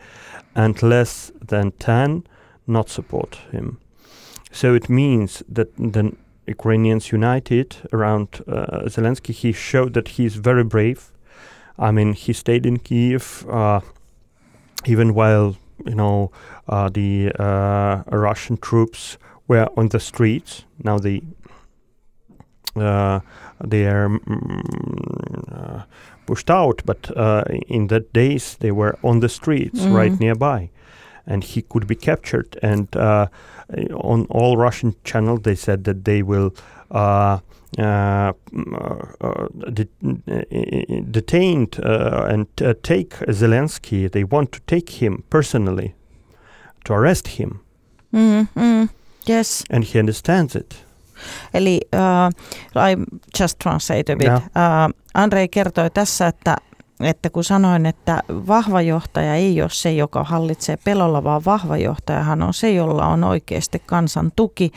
and 0.54 0.82
less 0.82 1.32
than 1.46 1.72
10 1.72 2.26
not 2.66 2.88
support 2.88 3.38
him. 3.52 3.78
So 4.50 4.74
it 4.74 4.88
means 4.88 5.42
that 5.48 5.76
the 5.76 6.14
Ukrainians 6.46 7.12
united 7.12 7.76
around 7.92 8.28
uh, 8.46 8.82
Zelensky. 8.86 9.32
He 9.32 9.52
showed 9.52 9.94
that 9.94 10.08
he 10.08 10.24
is 10.26 10.36
very 10.36 10.64
brave. 10.64 11.10
I 11.78 11.90
mean, 11.90 12.12
he 12.12 12.32
stayed 12.32 12.66
in 12.66 12.78
Kiev 12.78 13.46
uh, 13.50 13.80
even 14.86 15.14
while 15.14 15.56
you 15.84 15.94
know 15.94 16.30
uh, 16.68 16.88
the 16.88 17.32
uh, 17.38 18.02
Russian 18.10 18.56
troops 18.58 19.18
were 19.48 19.68
on 19.76 19.88
the 19.88 20.00
streets. 20.00 20.64
Now 20.82 20.98
they 20.98 21.22
uh, 22.76 23.20
they 23.64 23.86
are 23.86 24.08
mm, 24.08 25.52
uh, 25.52 25.84
pushed 26.26 26.50
out, 26.50 26.82
but 26.86 27.10
uh, 27.16 27.44
in 27.68 27.86
that 27.88 28.12
days 28.12 28.56
they 28.60 28.70
were 28.72 28.96
on 29.02 29.20
the 29.20 29.28
streets 29.28 29.80
Mhm. 29.86 29.92
right 29.96 30.20
nearby, 30.20 30.70
and 31.26 31.44
he 31.44 31.62
could 31.62 31.86
be 31.86 31.94
captured. 31.96 32.56
And 32.62 32.88
uh, 32.96 33.26
on 33.94 34.26
all 34.30 34.56
Russian 34.56 34.94
channels, 35.04 35.40
they 35.42 35.54
said 35.56 35.84
that 35.84 36.04
they 36.04 36.22
will. 36.22 36.50
Uh, 36.90 37.38
uh, 37.78 37.82
uh, 37.82 38.32
uh, 39.20 39.48
uh, 39.60 40.42
detained 41.10 41.80
uh, 41.84 42.26
and 42.28 42.46
uh, 42.62 42.74
take 42.82 43.10
Zelensky. 43.28 44.08
They 44.10 44.22
want 44.24 44.52
to 44.52 44.60
take 44.66 44.90
him 45.02 45.24
personally, 45.30 45.94
to 46.84 46.92
arrest 46.92 47.28
him, 47.28 47.60
Mm, 48.12 48.48
mm. 48.54 48.88
Yes. 49.26 49.64
and 49.70 49.84
he 49.84 49.98
understands 49.98 50.54
it. 50.54 50.76
Eli 51.54 51.80
uh, 51.94 52.88
I 52.90 52.96
just 53.40 53.58
translate 53.58 54.12
a 54.12 54.16
bit. 54.16 54.26
Yeah. 54.26 54.42
Uh, 54.42 54.94
Andrei 55.14 55.48
kertoi 55.48 55.90
tässä, 55.90 56.26
että, 56.26 56.56
että 57.00 57.30
kun 57.30 57.44
sanoin, 57.44 57.86
että 57.86 58.22
vahva 58.28 58.82
johtaja 58.82 59.34
ei 59.34 59.62
ole 59.62 59.70
se, 59.72 59.92
joka 59.92 60.24
hallitsee 60.24 60.76
pelolla, 60.84 61.24
vaan 61.24 61.44
vahva 61.44 61.76
johtajahan 61.76 62.42
on 62.42 62.54
se, 62.54 62.72
jolla 62.72 63.06
on 63.06 63.24
oikeasti 63.24 63.82
kansan 63.86 64.32
tuki. 64.36 64.70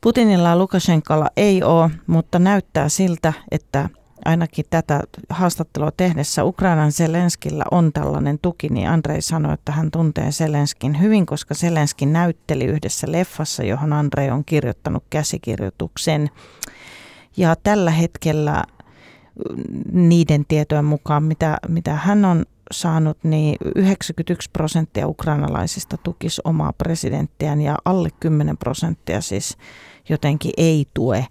Putinilla 0.00 0.48
ja 0.48 0.56
Lukashenkalla 0.56 1.30
ei 1.36 1.62
ole, 1.62 1.90
mutta 2.06 2.38
näyttää 2.38 2.88
siltä, 2.88 3.32
että 3.50 3.88
ainakin 4.24 4.64
tätä 4.70 5.00
haastattelua 5.30 5.90
tehdessä 5.96 6.44
Ukrainan 6.44 6.92
Zelenskillä 6.92 7.64
on 7.70 7.92
tällainen 7.92 8.38
tuki, 8.42 8.68
niin 8.68 8.88
Andrei 8.88 9.22
sanoi, 9.22 9.54
että 9.54 9.72
hän 9.72 9.90
tuntee 9.90 10.30
Zelenskin 10.30 11.00
hyvin, 11.00 11.26
koska 11.26 11.54
Zelenski 11.54 12.06
näytteli 12.06 12.64
yhdessä 12.64 13.12
leffassa, 13.12 13.62
johon 13.64 13.92
Andrei 13.92 14.30
on 14.30 14.44
kirjoittanut 14.44 15.04
käsikirjoituksen. 15.10 16.30
Ja 17.36 17.56
tällä 17.56 17.90
hetkellä 17.90 18.64
mm, 19.50 20.08
niiden 20.08 20.44
tietojen 20.48 20.84
mukaan, 20.84 21.22
mitä, 21.22 21.58
mitä 21.68 21.94
hän 21.94 22.24
on 22.24 22.44
saanut, 22.70 23.18
niin 23.22 23.56
91 23.74 24.50
prosenttia 24.52 25.08
ukrainalaisista 25.08 25.96
tukisi 25.96 26.40
omaa 26.44 26.72
presidenttiään 26.72 27.60
ja 27.60 27.76
alle 27.84 28.08
10 28.20 28.56
prosenttia 28.56 29.20
siis 29.20 29.56
jotenkin 30.08 30.52
ei 30.56 30.86
tue 30.94 31.26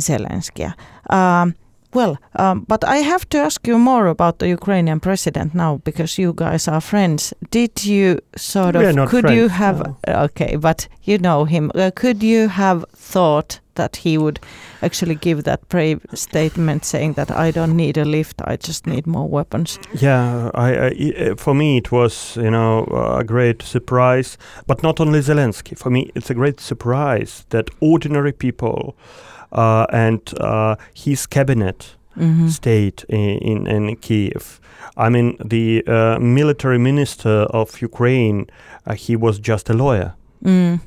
Zelenskiä. 0.00 0.72
Uh, 1.12 1.52
well, 1.94 2.18
um, 2.36 2.64
but 2.68 2.84
I 2.84 2.98
have 2.98 3.28
to 3.30 3.38
ask 3.38 3.66
you 3.66 3.78
more 3.78 4.06
about 4.06 4.38
the 4.38 4.48
Ukrainian 4.48 5.00
president 5.00 5.54
now 5.54 5.80
because 5.84 6.18
you 6.18 6.32
guys 6.32 6.68
are 6.68 6.80
friends. 6.80 7.34
Did 7.50 7.84
you 7.84 8.20
sort 8.36 8.76
of, 8.76 8.94
not 8.94 9.08
could 9.08 9.30
you 9.30 9.48
have, 9.48 9.78
no. 10.06 10.14
okay, 10.24 10.56
but 10.56 10.88
you 11.02 11.18
know 11.18 11.44
him. 11.44 11.70
Uh, 11.74 11.90
could 11.94 12.22
you 12.22 12.48
have 12.48 12.84
thought 12.94 13.60
that 13.74 13.96
he 13.96 14.18
would 14.18 14.40
actually 14.82 15.14
give 15.14 15.44
that 15.44 15.68
brave 15.68 16.00
statement 16.14 16.84
saying 16.84 17.14
that 17.14 17.30
I 17.30 17.50
don't 17.50 17.76
need 17.76 17.96
a 17.96 18.04
lift, 18.04 18.42
I 18.44 18.56
just 18.56 18.86
need 18.86 19.06
more 19.06 19.28
weapons. 19.28 19.78
Yeah, 19.94 20.50
I, 20.54 20.86
I, 20.86 21.34
for 21.36 21.54
me 21.54 21.78
it 21.78 21.90
was 21.90 22.36
you 22.36 22.50
know 22.50 22.84
a 23.18 23.24
great 23.24 23.62
surprise, 23.62 24.38
but 24.66 24.82
not 24.82 25.00
only 25.00 25.20
Zelensky. 25.20 25.76
For 25.76 25.90
me, 25.90 26.10
it's 26.14 26.30
a 26.30 26.34
great 26.34 26.60
surprise 26.60 27.46
that 27.50 27.70
ordinary 27.80 28.32
people 28.32 28.96
uh, 28.96 29.39
and 29.52 30.20
uh, 30.40 30.76
his 30.94 31.26
cabinet 31.26 31.96
Mm-hmm. 32.18 32.48
stayed 32.48 33.04
in, 33.08 33.38
in, 33.38 33.66
in 33.66 33.96
Kiev. 33.96 34.60
I 34.96 35.08
mean, 35.08 35.36
the 35.42 35.82
uh, 35.86 36.18
military 36.18 36.76
minister 36.76 37.46
of 37.50 37.80
Ukraine, 37.80 38.46
uh, 38.84 38.94
he 38.94 39.14
was 39.16 39.38
just 39.38 39.70
a 39.70 39.74
lawyer. 39.74 40.14
Mm. 40.44 40.80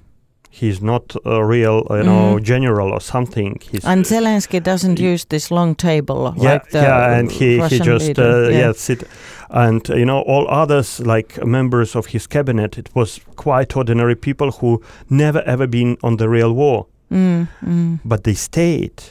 He's 0.50 0.82
not 0.82 1.16
a 1.26 1.44
real, 1.44 1.88
you 1.90 2.04
know, 2.04 2.36
Mhm. 2.36 2.44
general 2.44 2.92
or 2.92 3.02
something. 3.02 3.58
He's 3.72 3.86
And 3.86 4.06
Zelensky 4.06 4.62
doesn't 4.62 5.00
y- 5.00 5.14
use 5.14 5.26
this 5.26 5.50
long 5.50 5.76
table 5.76 6.34
yeah, 6.38 6.52
like 6.54 6.70
the 6.72 6.80
yeah, 6.82 7.18
and 7.18 7.32
he, 7.32 7.54
he 7.56 7.60
Russian 7.62 7.84
just 7.86 8.08
leader. 8.08 8.24
uh, 8.46 8.50
yeah. 8.50 8.60
yeah. 8.60 8.72
sit, 8.76 9.04
and 9.50 9.90
uh, 9.90 9.96
you 9.96 10.06
know 10.06 10.20
all 10.28 10.46
others 10.50 11.00
like 11.00 11.44
members 11.46 11.96
of 11.96 12.08
his 12.08 12.28
cabinet. 12.28 12.78
It 12.78 12.90
was 12.94 13.20
quite 13.36 13.76
ordinary 13.78 14.16
people 14.16 14.52
who 14.52 14.82
never 15.10 15.42
ever 15.48 15.68
been 15.68 15.98
on 16.04 16.18
the 16.18 16.28
real 16.30 16.54
war, 16.54 16.86
Mm, 17.12 17.48
mm. 17.66 18.00
but 18.04 18.24
they 18.24 18.34
stayed, 18.34 19.04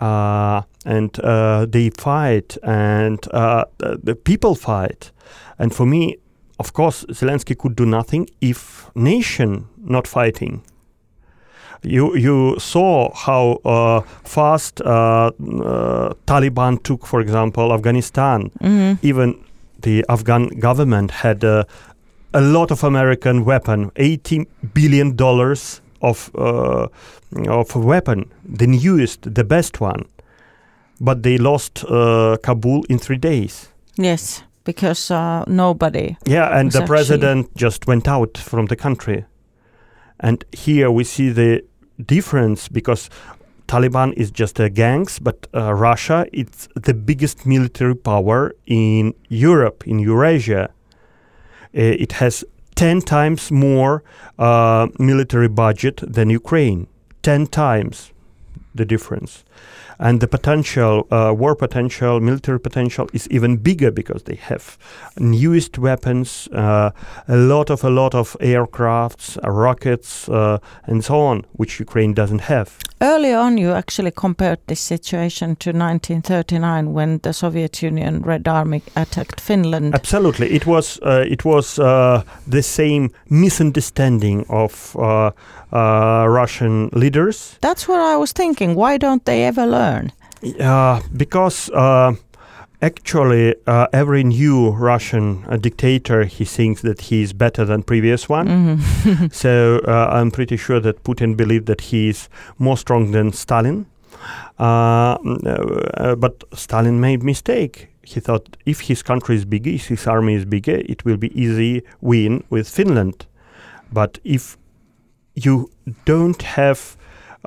uh, 0.00 0.62
and 0.84 1.18
uh, 1.20 1.66
they 1.66 1.90
fight, 1.90 2.58
and 2.62 3.18
uh, 3.32 3.64
the 3.78 4.14
people 4.14 4.54
fight, 4.54 5.12
and 5.58 5.72
for 5.74 5.86
me, 5.86 6.16
of 6.58 6.72
course, 6.72 7.04
Zelensky 7.10 7.54
could 7.56 7.76
do 7.76 7.86
nothing 7.86 8.28
if 8.40 8.90
nation 8.94 9.66
not 9.78 10.06
fighting. 10.08 10.62
You 11.82 12.16
you 12.16 12.56
saw 12.58 13.12
how 13.14 13.60
uh, 13.64 14.00
fast 14.24 14.80
uh, 14.80 14.86
uh, 14.86 16.14
Taliban 16.26 16.82
took, 16.82 17.06
for 17.06 17.20
example, 17.20 17.72
Afghanistan. 17.72 18.50
Mhm. 18.60 18.98
Even 19.02 19.34
the 19.82 20.04
Afghan 20.08 20.48
government 20.60 21.10
had 21.10 21.44
uh, 21.44 21.62
a 22.32 22.40
lot 22.40 22.70
of 22.70 22.82
American 22.84 23.44
weapon, 23.44 23.90
eighty 23.96 24.46
billion 24.74 25.14
dollars 25.16 25.80
of 26.10 26.30
uh, 26.34 26.86
of 27.48 27.74
weapon, 27.74 28.32
the 28.58 28.66
newest, 28.66 29.34
the 29.34 29.44
best 29.44 29.80
one, 29.80 30.04
but 31.00 31.22
they 31.22 31.38
lost 31.38 31.84
uh, 31.84 32.36
Kabul 32.42 32.84
in 32.88 32.98
three 32.98 33.18
days. 33.18 33.68
Yes, 33.98 34.42
because 34.64 35.10
uh, 35.10 35.44
nobody. 35.46 36.16
Yeah, 36.26 36.58
and 36.58 36.70
the 36.70 36.78
actually- 36.78 36.88
president 36.88 37.56
just 37.56 37.86
went 37.86 38.08
out 38.08 38.38
from 38.38 38.66
the 38.66 38.76
country. 38.76 39.24
And 40.20 40.44
here 40.52 40.90
we 40.90 41.04
see 41.04 41.28
the 41.30 41.62
difference 42.06 42.68
because 42.68 43.10
Taliban 43.68 44.12
is 44.16 44.30
just 44.30 44.60
a 44.60 44.70
gangs, 44.70 45.18
but 45.18 45.46
uh, 45.54 45.74
Russia 45.74 46.26
it's 46.32 46.68
the 46.74 46.94
biggest 46.94 47.46
military 47.46 47.94
power 47.96 48.54
in 48.66 49.12
Europe, 49.28 49.86
in 49.86 49.98
Eurasia. 49.98 50.70
Uh, 51.74 52.04
it 52.04 52.12
has 52.12 52.44
10 52.76 53.00
times 53.00 53.50
more 53.50 54.04
uh, 54.38 54.88
military 54.98 55.48
budget 55.48 56.00
than 56.06 56.30
Ukraine. 56.30 56.86
10 57.22 57.48
times 57.48 58.12
the 58.74 58.84
difference. 58.84 59.44
And 59.98 60.20
the 60.20 60.28
potential, 60.28 61.06
uh, 61.10 61.34
war 61.36 61.54
potential, 61.54 62.20
military 62.20 62.60
potential 62.60 63.08
is 63.12 63.28
even 63.28 63.56
bigger 63.56 63.90
because 63.90 64.24
they 64.24 64.36
have 64.36 64.78
newest 65.18 65.78
weapons, 65.78 66.48
uh, 66.52 66.90
a 67.28 67.36
lot 67.36 67.70
of 67.70 67.84
a 67.84 67.90
lot 67.90 68.14
of 68.14 68.36
aircrafts, 68.40 69.38
uh, 69.42 69.50
rockets, 69.50 70.28
uh, 70.28 70.58
and 70.84 71.04
so 71.04 71.20
on, 71.20 71.44
which 71.52 71.80
Ukraine 71.80 72.14
doesn't 72.14 72.42
have. 72.42 72.78
Early 73.00 73.32
on, 73.34 73.58
you 73.58 73.72
actually 73.72 74.10
compared 74.10 74.58
this 74.66 74.80
situation 74.80 75.56
to 75.56 75.70
1939 75.70 76.92
when 76.92 77.18
the 77.18 77.32
Soviet 77.32 77.82
Union 77.82 78.22
Red 78.22 78.48
Army 78.48 78.82
attacked 78.94 79.40
Finland. 79.40 79.94
Absolutely, 79.94 80.50
it 80.54 80.66
was 80.66 80.98
uh, 81.02 81.24
it 81.26 81.44
was 81.44 81.78
uh, 81.78 82.22
the 82.46 82.62
same 82.62 83.10
misunderstanding 83.28 84.46
of 84.48 84.96
uh, 85.72 86.26
Russian 86.28 86.88
leaders 86.92 87.58
That's 87.60 87.88
what 87.88 88.00
I 88.00 88.16
was 88.16 88.32
thinking. 88.32 88.74
Why 88.74 88.98
don't 88.98 89.24
they 89.24 89.44
ever 89.44 89.66
learn? 89.66 90.12
Uh, 90.60 91.00
because 91.16 91.70
uh, 91.74 92.12
actually, 92.82 93.54
uh, 93.66 93.86
every 93.92 94.22
new 94.22 94.70
Russian 94.70 95.44
uh, 95.48 95.56
dictator 95.56 96.24
he 96.24 96.44
thinks 96.44 96.82
that 96.82 97.00
he 97.00 97.22
is 97.22 97.32
better 97.32 97.64
than 97.64 97.82
previous 97.82 98.28
one. 98.28 98.46
Mhm. 98.48 99.32
So 99.32 99.80
uh, 99.88 100.20
I'm 100.20 100.30
pretty 100.30 100.56
sure 100.56 100.80
that 100.80 101.02
Putin 101.04 101.36
believed 101.36 101.66
that 101.66 101.80
he 101.80 102.08
is 102.08 102.28
more 102.58 102.76
strong 102.76 103.12
than 103.12 103.32
Stalin. 103.32 103.86
Uh, 104.58 105.16
but 106.16 106.44
Stalin 106.54 107.00
made 107.00 107.22
mistake. 107.22 107.88
He 108.02 108.20
thought 108.20 108.56
if 108.66 108.80
his 108.88 109.02
country 109.02 109.34
is 109.36 109.44
bigger, 109.44 109.70
if 109.70 109.88
his 109.88 110.06
army 110.06 110.34
is 110.34 110.44
bigger, 110.44 110.76
it 110.88 111.04
will 111.04 111.16
be 111.16 111.28
easy 111.40 111.82
win 112.00 112.42
with 112.50 112.68
Finland. 112.68 113.26
But 113.92 114.18
if 114.24 114.56
you 115.44 115.70
don't 116.10 116.42
have 116.42 116.78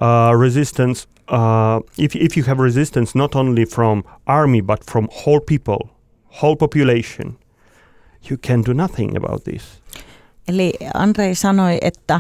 uh, 0.02 0.42
resistance, 0.42 1.08
uh, 1.32 1.82
if 1.98 2.16
if 2.16 2.38
you 2.38 2.46
have 2.46 2.64
resistance 2.64 3.18
not 3.18 3.36
only 3.36 3.66
from 3.66 4.04
army 4.26 4.62
but 4.62 4.80
from 4.92 5.08
whole 5.12 5.40
people, 5.40 5.90
whole 6.42 6.56
population, 6.56 7.38
you 8.30 8.38
can 8.38 8.64
do 8.66 8.74
nothing 8.74 9.18
about 9.18 9.44
this. 9.44 9.82
Eli 10.48 10.74
Andrei 10.94 11.36
sanoi, 11.36 11.78
että 11.82 12.20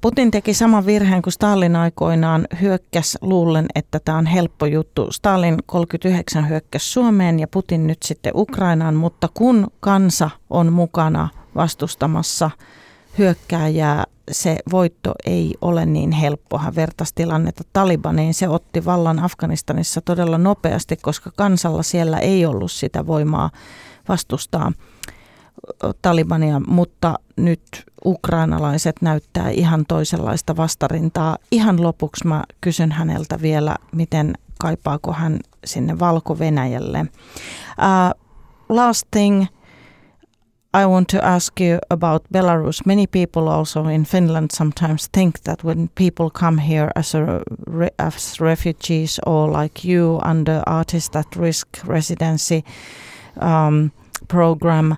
Putin 0.00 0.30
teki 0.30 0.54
saman 0.54 0.86
virheen 0.86 1.22
kuin 1.22 1.32
Stalin 1.32 1.76
aikoinaan 1.76 2.46
hyökkäs 2.60 3.18
luullen, 3.20 3.66
että 3.74 4.00
tämä 4.04 4.18
on 4.18 4.26
helppo 4.26 4.66
juttu. 4.66 5.12
Stalin 5.12 5.56
39 5.66 6.48
hyökkäsi 6.48 6.88
Suomeen 6.88 7.40
ja 7.40 7.48
Putin 7.48 7.86
nyt 7.86 8.02
sitten 8.02 8.32
Ukrainaan, 8.36 8.94
mutta 8.94 9.28
kun 9.34 9.66
kansa 9.80 10.30
on 10.50 10.72
mukana 10.72 11.28
vastustamassa 11.54 12.50
hyökkääjää, 13.18 14.04
se 14.30 14.58
voitto 14.70 15.14
ei 15.26 15.54
ole 15.60 15.86
niin 15.86 16.12
helppo. 16.12 16.58
Hän 16.58 16.74
vertasi 16.74 17.14
tilannetta 17.14 17.64
Talibaniin. 17.72 18.34
Se 18.34 18.48
otti 18.48 18.84
vallan 18.84 19.18
Afganistanissa 19.18 20.00
todella 20.00 20.38
nopeasti, 20.38 20.96
koska 20.96 21.30
kansalla 21.36 21.82
siellä 21.82 22.18
ei 22.18 22.46
ollut 22.46 22.72
sitä 22.72 23.06
voimaa 23.06 23.50
vastustaa 24.08 24.72
Talibania, 26.02 26.60
mutta 26.66 27.14
nyt 27.36 27.62
ukrainalaiset 28.04 28.96
näyttää 29.02 29.50
ihan 29.50 29.84
toisenlaista 29.88 30.56
vastarintaa. 30.56 31.38
Ihan 31.50 31.82
lopuksi 31.82 32.26
mä 32.26 32.44
kysyn 32.60 32.92
häneltä 32.92 33.40
vielä, 33.42 33.76
miten 33.92 34.34
kaipaako 34.58 35.12
hän 35.12 35.38
sinne 35.64 35.98
Valko-Venäjälle. 35.98 37.00
Uh, 37.00 38.20
last 38.68 39.02
thing 39.10 39.46
I 40.74 40.86
want 40.86 41.08
to 41.08 41.22
ask 41.22 41.60
you 41.60 41.80
about 41.90 42.32
Belarus. 42.32 42.86
Many 42.86 43.06
people 43.06 43.48
also 43.48 43.86
in 43.88 44.06
Finland 44.06 44.52
sometimes 44.52 45.06
think 45.06 45.42
that 45.42 45.62
when 45.62 45.88
people 45.88 46.30
come 46.30 46.56
here 46.56 46.90
as, 46.96 47.14
a 47.14 47.44
as 47.98 48.40
refugees 48.40 49.20
or 49.26 49.50
like 49.50 49.84
you 49.84 50.18
under 50.22 50.62
artist 50.66 51.14
at 51.14 51.36
risk 51.36 51.66
residency 51.84 52.64
um, 53.36 53.92
program, 54.28 54.96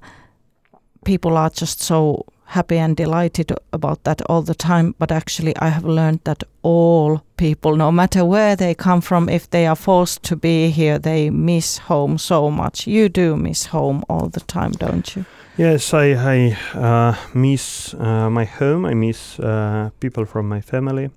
people 1.05 1.37
are 1.37 1.51
just 1.51 1.83
so 1.83 2.25
happy 2.45 2.79
and 2.79 2.97
delighted 2.97 3.53
about 3.73 4.05
that 4.05 4.23
all 4.31 4.43
the 4.43 4.55
time. 4.55 4.95
But 5.01 5.11
actually, 5.11 5.57
I 5.57 5.71
have 5.71 5.85
learned 5.85 6.21
that 6.23 6.45
all 6.63 7.21
people, 7.37 7.75
no 7.75 7.91
matter 7.91 8.25
where 8.25 8.55
they 8.55 8.75
come 8.75 9.01
from, 9.01 9.29
if 9.29 9.51
they 9.51 9.67
are 9.67 9.77
forced 9.77 10.23
to 10.23 10.37
be 10.37 10.71
here, 10.71 11.01
they 11.01 11.31
miss 11.31 11.79
home 11.79 12.17
so 12.17 12.49
much. 12.49 12.87
You 12.87 13.09
do 13.09 13.37
miss 13.37 13.67
home 13.67 14.05
all 14.09 14.29
the 14.29 14.41
time, 14.41 14.71
don't 14.73 15.17
you? 15.17 15.25
Yes, 15.57 15.95
I, 15.95 16.15
I 16.15 16.57
uh, 16.75 17.15
miss 17.33 17.95
uh, 17.95 18.29
my 18.29 18.45
home. 18.45 18.85
I 18.85 18.95
miss 18.95 19.39
uh, 19.39 19.91
people 20.01 20.25
from 20.25 20.49
my 20.49 20.61
family. 20.61 21.11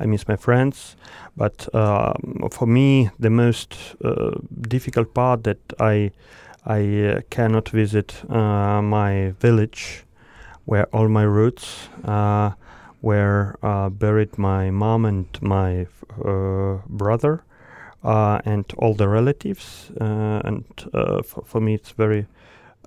I 0.00 0.06
miss 0.06 0.26
my 0.26 0.36
friends. 0.36 0.96
But 1.36 1.68
um, 1.74 2.48
for 2.50 2.66
me, 2.66 3.10
the 3.18 3.28
most 3.28 3.76
uh, 4.02 4.30
difficult 4.62 5.12
part 5.12 5.44
that 5.44 5.58
I 5.78 6.12
I 6.64 6.80
uh, 7.04 7.20
cannot 7.30 7.68
visit 7.68 8.24
uh, 8.30 8.82
my 8.82 9.34
village, 9.38 10.04
where 10.64 10.86
all 10.86 11.08
my 11.08 11.22
roots, 11.22 11.88
uh, 12.04 12.52
where 13.02 13.56
uh, 13.62 13.88
buried 13.90 14.36
my 14.38 14.70
mom 14.70 15.04
and 15.04 15.26
my 15.42 15.86
uh, 16.24 16.78
brother, 16.88 17.44
uh, 18.02 18.40
and 18.44 18.64
all 18.78 18.94
the 18.94 19.08
relatives. 19.08 19.92
Uh, 20.00 20.40
and 20.44 20.64
uh, 20.94 21.22
for, 21.22 21.44
for 21.44 21.60
me, 21.60 21.74
it's 21.74 21.90
very 21.90 22.26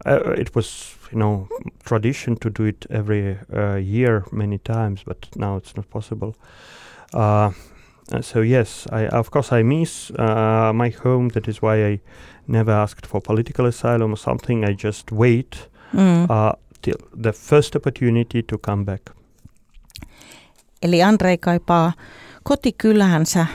uh, 0.05 0.41
it 0.41 0.55
was 0.55 0.95
you 1.11 1.17
know 1.19 1.47
tradition 1.83 2.35
to 2.37 2.49
do 2.49 2.63
it 2.65 2.85
every 2.89 3.37
uh, 3.53 3.75
year 3.75 4.23
many 4.31 4.57
times 4.57 5.03
but 5.05 5.27
now 5.35 5.57
it's 5.57 5.75
not 5.75 5.89
possible 5.89 6.33
uh, 7.13 7.51
so 8.21 8.41
yes 8.41 8.87
I 8.91 9.07
of 9.07 9.29
course 9.31 9.59
I 9.59 9.63
miss 9.63 10.11
uh, 10.11 10.73
my 10.73 10.91
home 11.03 11.29
that 11.33 11.47
is 11.47 11.61
why 11.61 11.85
I 11.93 11.99
never 12.47 12.71
asked 12.71 13.07
for 13.07 13.21
political 13.21 13.65
asylum 13.65 14.11
or 14.11 14.17
something 14.17 14.69
I 14.69 14.75
just 14.83 15.11
wait 15.11 15.69
Mm. 15.93 16.23
uh, 16.29 16.51
till 16.81 16.97
the 17.23 17.31
first 17.33 17.75
opportunity 17.75 18.43
to 18.43 18.57
come 18.57 18.83
back 18.85 19.01
Eli 20.81 21.01
Andrei 21.01 21.37
kaipaa 21.37 21.91
kotikylänsä. 22.43 23.45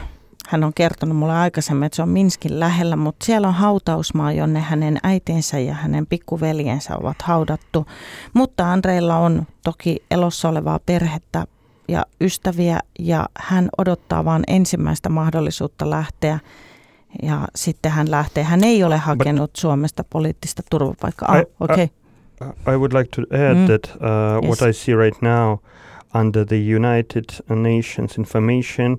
Hän 0.49 0.65
on 0.65 0.75
kertonut 0.75 1.17
mulle 1.17 1.33
aikaisemmin, 1.33 1.87
että 1.87 1.97
se 1.97 2.03
on 2.03 2.09
Minskin 2.09 2.61
lähellä, 2.61 2.97
mutta 2.97 3.27
siellä 3.27 3.49
on 3.49 3.55
hautausmaa, 3.55 4.33
jonne 4.33 4.61
hänen 4.61 4.99
äitinsä 5.03 5.59
ja 5.59 5.75
hänen 5.75 6.07
pikkuveljensä 6.07 6.97
ovat 6.97 7.23
haudattu. 7.23 7.87
Mutta 8.35 8.73
Andreilla 8.73 9.17
on 9.17 9.47
toki 9.65 9.97
elossa 10.11 10.49
olevaa 10.49 10.79
perhettä 10.87 11.47
ja 11.89 12.07
ystäviä 12.21 12.81
ja 12.99 13.29
hän 13.39 13.69
odottaa 13.79 14.25
vain 14.25 14.43
ensimmäistä 14.47 15.09
mahdollisuutta 15.09 15.91
lähteä 15.91 16.39
ja 17.23 17.49
sitten 17.55 17.93
hän 17.93 18.11
lähtee. 18.11 18.45
Hän 18.45 18.65
ei 18.65 18.85
ole 18.85 18.97
hakenut 18.97 19.51
But 19.51 19.57
Suomesta 19.57 20.05
poliittista 20.11 20.63
turvapaikkaa. 20.71 21.33
Ah, 21.33 21.43
okay. 21.61 21.85
I, 21.85 22.71
I 22.73 22.77
would 22.77 22.93
like 22.93 23.11
to 23.17 23.23
add 23.23 23.55
mm. 23.55 23.67
that 23.67 23.97
uh, 23.97 24.45
yes. 24.45 24.61
what 24.61 24.71
I 24.71 24.73
see 24.73 24.97
right 24.97 25.23
now 25.23 25.59
under 26.15 26.47
the 26.47 26.77
United 26.77 27.25
Nations 27.49 28.19
information, 28.19 28.99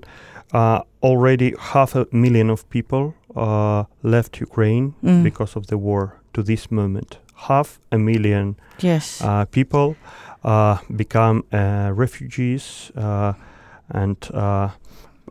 uh, 0.52 0.80
already 1.02 1.54
half 1.58 1.94
a 1.94 2.06
million 2.12 2.50
of 2.50 2.68
people 2.70 3.14
uh, 3.34 3.84
left 4.02 4.40
Ukraine 4.40 4.94
mm. 5.02 5.22
because 5.22 5.56
of 5.56 5.66
the 5.66 5.78
war 5.78 6.20
to 6.34 6.42
this 6.42 6.70
moment. 6.70 7.18
Half 7.34 7.80
a 7.92 7.98
million 7.98 8.56
yes. 8.80 9.20
uh, 9.22 9.44
people 9.44 9.96
uh, 10.44 10.78
become 10.94 11.44
uh, 11.52 11.90
refugees, 11.94 12.90
uh, 12.96 13.34
and 13.90 14.16
uh, 14.32 14.70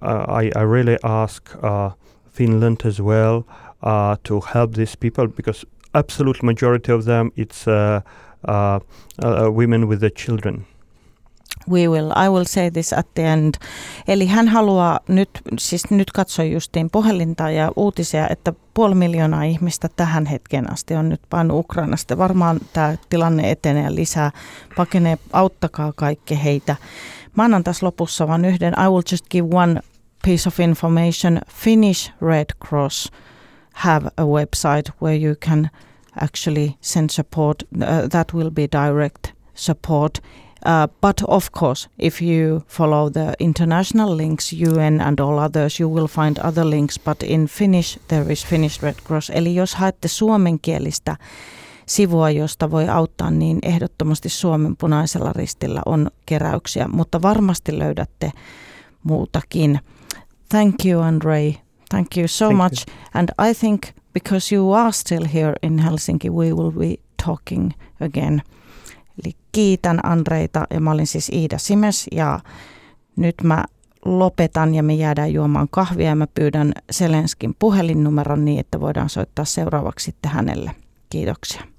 I, 0.02 0.52
I 0.56 0.62
really 0.62 0.98
ask 1.04 1.56
uh, 1.64 1.92
Finland 2.32 2.86
as 2.86 3.02
well 3.02 3.48
uh, 3.82 4.18
to 4.24 4.42
help 4.42 4.76
these 4.76 4.96
people 4.96 5.28
because 5.28 5.66
absolute 5.94 6.44
majority 6.44 6.92
of 6.92 7.06
them 7.06 7.32
it's 7.38 7.68
uh 7.68 8.02
uh 8.44 8.80
women 9.50 9.88
with 9.88 10.02
the 10.02 10.10
children. 10.10 10.66
We 11.72 11.88
will. 11.88 12.12
I 12.26 12.30
will 12.30 12.46
say 12.46 12.72
this 12.72 12.94
at 12.94 13.08
the 13.14 13.24
end. 13.24 13.54
Eli 14.08 14.28
hän 14.28 14.48
haluaa 14.48 15.00
nyt, 15.08 15.30
siis 15.60 15.90
nyt 15.90 16.12
katsoi 16.12 16.52
justiin 16.52 16.90
puhelinta 16.90 17.52
ja 17.52 17.72
uutisia, 17.76 18.28
että 18.30 18.54
puoli 18.74 18.96
miljoonaa 18.96 19.44
ihmistä 19.44 19.90
tähän 19.96 20.26
hetken 20.26 20.74
asti 20.74 20.96
on 20.96 21.10
nyt 21.10 21.22
pannut 21.30 21.60
Ukrainasta. 21.60 22.18
Varmaan 22.18 22.60
tämä 22.74 22.96
tilanne 23.10 23.52
etenee 23.52 23.96
lisää, 23.96 24.32
pakenee, 24.76 25.18
auttakaa 25.34 25.94
kaikki 25.96 26.44
heitä. 26.44 26.76
Tässä 27.64 27.86
lopussa 27.86 28.28
vain 28.28 28.46
yhden. 28.46 28.74
I 28.86 28.90
will 28.90 29.04
just 29.12 29.26
give 29.30 29.48
one 29.52 29.82
piece 30.26 30.50
of 30.50 30.60
information. 30.60 31.40
Finnish 31.52 32.12
Red 32.22 32.46
Cross 32.68 33.12
have 33.74 34.08
a 34.18 34.24
website 34.24 34.92
where 35.02 35.26
you 35.26 35.36
can 35.36 35.70
actually 36.22 36.74
send 36.82 37.10
support. 37.10 37.64
Uh, 37.78 38.10
that 38.10 38.34
will 38.34 38.52
be 38.52 38.68
direct 38.72 39.32
support 39.54 40.22
Uh, 40.66 40.88
but 41.02 41.22
of 41.28 41.52
course, 41.60 41.90
if 42.00 42.22
you 42.22 42.62
follow 42.68 43.10
the 43.10 43.34
international 43.40 44.18
links, 44.18 44.54
UN 44.54 45.02
and 45.02 45.20
all 45.20 45.38
others, 45.38 45.80
you 45.80 45.90
will 45.90 46.08
find 46.08 46.38
other 46.40 46.70
links. 46.70 47.00
But 47.00 47.24
in 47.24 47.46
Finnish, 47.46 48.00
there 48.08 48.32
is 48.32 48.46
Finnish 48.46 48.84
Red 48.84 48.96
Cross. 49.08 49.30
Eli 49.30 49.56
jos 49.56 49.76
haette 49.76 50.08
suomenkielistä 50.08 51.18
sivua, 51.86 52.30
josta 52.30 52.72
voi 52.72 52.90
auttaa, 52.90 53.32
niin 53.32 53.60
ehdottomasti 53.64 54.30
Suomen 54.30 54.78
punaisella 54.78 55.34
ristillä 55.34 55.82
on 55.86 56.12
keräyksiä, 56.26 56.88
mutta 56.88 57.22
varmasti 57.22 57.80
löydätte 57.80 58.32
muutakin. 59.04 59.80
Thank 60.50 60.76
you, 60.86 61.02
Andrei. 61.02 61.58
Thank 61.90 62.18
you 62.18 62.28
so 62.28 62.46
Thank 62.46 62.58
much. 62.58 62.86
You. 62.88 62.96
And 63.14 63.30
I 63.50 63.54
think 63.54 63.84
because 64.14 64.56
you 64.56 64.74
are 64.74 64.92
still 64.92 65.26
here 65.34 65.54
in 65.64 65.80
Helsinki, 65.80 66.30
we 66.30 66.54
will 66.54 66.72
be 66.72 66.96
talking 67.26 67.72
again. 68.02 68.42
Eli 69.24 69.34
kiitän 69.52 70.00
Andreita 70.04 70.68
ja 70.70 70.80
mä 70.80 70.92
olin 70.92 71.08
siis 71.08 71.30
Iida 71.30 71.58
Simes 71.58 72.08
ja 72.12 72.40
nyt 73.16 73.36
mä 73.44 73.66
lopetan 74.06 74.76
ja 74.76 74.84
me 74.84 74.94
jäädään 74.94 75.34
juomaan 75.34 75.68
kahvia 75.72 76.10
ja 76.10 76.16
mä 76.16 76.28
pyydän 76.28 76.74
Selenskin 76.92 77.56
puhelinnumeron 77.60 78.46
niin, 78.46 78.60
että 78.60 78.80
voidaan 78.80 79.10
soittaa 79.10 79.46
seuraavaksi 79.46 80.06
sitten 80.06 80.32
hänelle. 80.32 80.72
Kiitoksia. 81.10 81.75